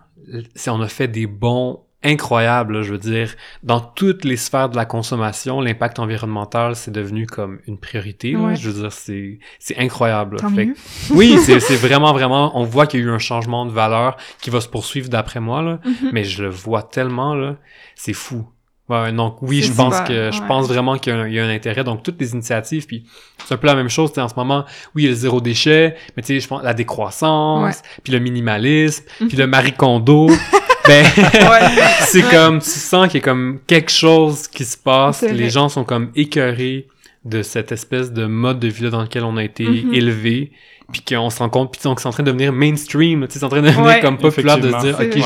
[0.67, 3.35] on a fait des bons incroyables, là, je veux dire.
[3.63, 8.31] Dans toutes les sphères de la consommation, l'impact environnemental, c'est devenu comme une priorité.
[8.33, 8.39] là.
[8.39, 8.55] Ouais.
[8.55, 10.35] Je veux dire, c'est c'est incroyable.
[10.35, 10.41] là.
[10.41, 10.73] Tant Fait mieux.
[10.73, 12.57] que- oui, c'est c'est vraiment, vraiment...
[12.59, 15.39] On voit qu'il y a eu un changement de valeur qui va se poursuivre d'après
[15.39, 15.79] moi, là.
[15.85, 16.09] Mhm.
[16.13, 17.57] Mais je le vois tellement, là.
[17.95, 18.45] C'est fou.
[18.89, 20.47] Ouais, donc oui, C'est je pense super, que je ouais.
[20.47, 21.85] pense vraiment qu'il y, a un- il y a un intérêt.
[21.85, 23.05] Donc toutes les initiatives, puis
[23.45, 24.11] c'est un peu la même chose.
[24.17, 26.61] En ce moment, oui, il y a le zéro déchet, mais tu sais, je pense
[26.61, 30.29] la décroissance, puis le minimalisme, puis le Marie Kondo.
[30.87, 31.05] ben,
[32.01, 35.21] c'est comme tu sens qu'il y a comme quelque chose qui se passe.
[35.23, 36.87] Les gens sont comme écœurés
[37.25, 39.93] de cette espèce de mode de vie là dans lequel on a été Mhm.
[39.93, 40.51] élevé,
[40.91, 43.25] puis qu'on se rend compte, puis donc c'est en train de devenir mainstream.
[43.27, 44.01] Tu sais, c'est en train de devenir Ouais.
[44.01, 45.23] comme populaire de se dire, ok,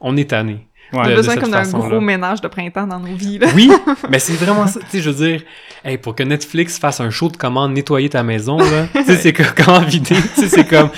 [0.00, 0.66] on est tanné.
[0.94, 1.88] On a Ouais, de besoin cette comme d'un façon-là.
[1.88, 3.38] gros ménage de printemps dans nos vies.
[3.38, 3.48] Là.
[3.54, 3.70] Oui,
[4.10, 4.80] mais c'est vraiment ça.
[4.80, 5.42] Tu sais, je veux dire,
[5.84, 9.16] hey, pour que Netflix fasse un show de comment nettoyer ta maison, là, tu sais,
[9.16, 10.88] c'est que comment vider, tu sais, c'est comme,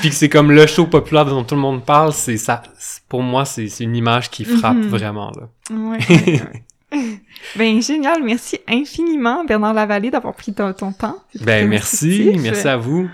[0.00, 2.62] puis que c'est comme le show populaire dont tout le monde parle, c'est ça.
[2.78, 4.88] c'est- Pour moi, c'est c'est une image qui frappe Mhm.
[4.88, 5.48] vraiment là.
[5.74, 6.42] Ouais, ouais,
[6.92, 7.18] ouais.
[7.56, 11.16] ben génial, merci infiniment Bernard Lavallée d'avoir pris ton, ton temps.
[11.42, 13.08] Ben merci, merci à vous.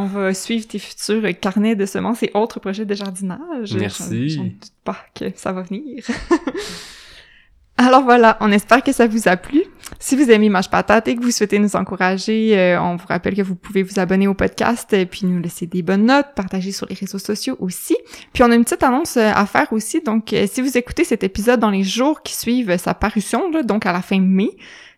[0.00, 3.74] On va suivre tes futurs carnets de semences et autres projets de jardinage.
[3.74, 4.28] Merci.
[4.28, 6.04] J'en- J'en doute pas que ça va venir.
[7.80, 9.62] Alors voilà, on espère que ça vous a plu.
[10.00, 13.34] Si vous aimez Mâche Patate et que vous souhaitez nous encourager, euh, on vous rappelle
[13.36, 16.72] que vous pouvez vous abonner au podcast et puis nous laisser des bonnes notes, partager
[16.72, 17.96] sur les réseaux sociaux aussi.
[18.32, 20.00] Puis on a une petite annonce euh, à faire aussi.
[20.00, 23.62] Donc euh, si vous écoutez cet épisode dans les jours qui suivent sa parution, là,
[23.62, 24.50] donc à la fin mai,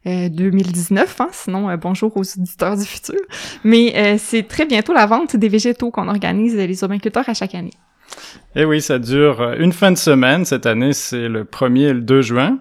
[0.04, 3.20] 2019, hein, sinon euh, bonjour aux auditeurs du futur.
[3.64, 7.34] Mais euh, c'est très bientôt la vente des végétaux qu'on organise euh, les urbainculteurs à
[7.34, 7.74] chaque année.
[8.56, 10.44] Et oui, ça dure euh, une fin de semaine.
[10.44, 12.58] Cette année, c'est le 1er et le 2 juin.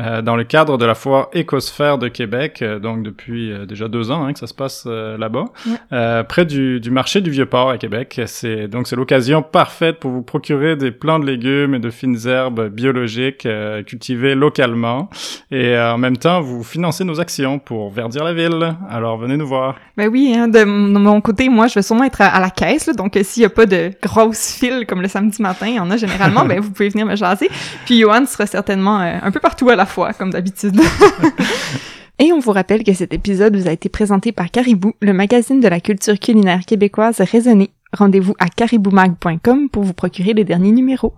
[0.00, 3.86] Euh, dans le cadre de la foire Écosphère de Québec, euh, donc depuis euh, déjà
[3.86, 5.76] deux ans hein, que ça se passe euh, là-bas, Ouais.
[5.92, 8.20] euh, près du, du marché du Vieux-Port à Québec.
[8.26, 12.18] C'est donc c'est l'occasion parfaite pour vous procurer des plants de légumes et de fines
[12.26, 15.08] herbes biologiques euh, cultivées localement,
[15.50, 18.74] et euh, en même temps vous financez nos actions pour verdir la ville.
[18.90, 19.76] Alors venez nous voir.
[19.96, 22.86] Ben oui, hein, de, mon côté, moi, je vais sûrement être à, à la caisse,
[22.86, 25.80] là, donc s'il y a pas de grosses files comme le samedi matin, il y
[25.80, 27.48] en a généralement, ben vous pouvez venir me jaser.
[27.86, 30.80] Puis Johan sera certainement euh, un peu partout à la fois, comme d'habitude.
[32.18, 35.60] Et on vous rappelle que cet épisode vous a été présenté par Caribou, le magazine
[35.60, 37.70] de la culture culinaire québécoise raisonnée.
[37.92, 41.14] Rendez-vous à cariboumag.com pour vous procurer les derniers numéros.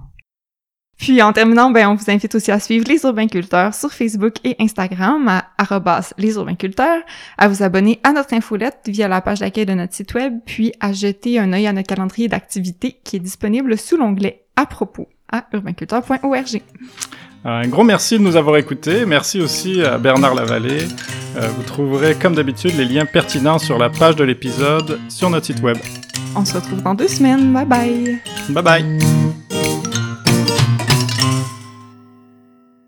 [0.98, 4.56] Puis en terminant, ben on vous invite aussi à suivre les urbainculteurs sur Facebook et
[4.58, 7.02] Instagram à arrobas les urbainculteurs,
[7.36, 10.72] à vous abonner à notre infolette via la page d'accueil de notre site web, puis
[10.80, 15.08] à jeter un œil à notre calendrier d'activités qui est disponible sous l'onglet à propos
[15.30, 16.62] à urbainculteur.org.
[17.48, 19.06] Un gros merci de nous avoir écoutés.
[19.06, 20.88] Merci aussi à Bernard Lavallée.
[21.36, 25.46] Euh, vous trouverez comme d'habitude les liens pertinents sur la page de l'épisode sur notre
[25.46, 25.76] site web.
[26.34, 27.52] On se retrouve dans deux semaines.
[27.52, 28.18] Bye bye!
[28.48, 29.25] Bye bye!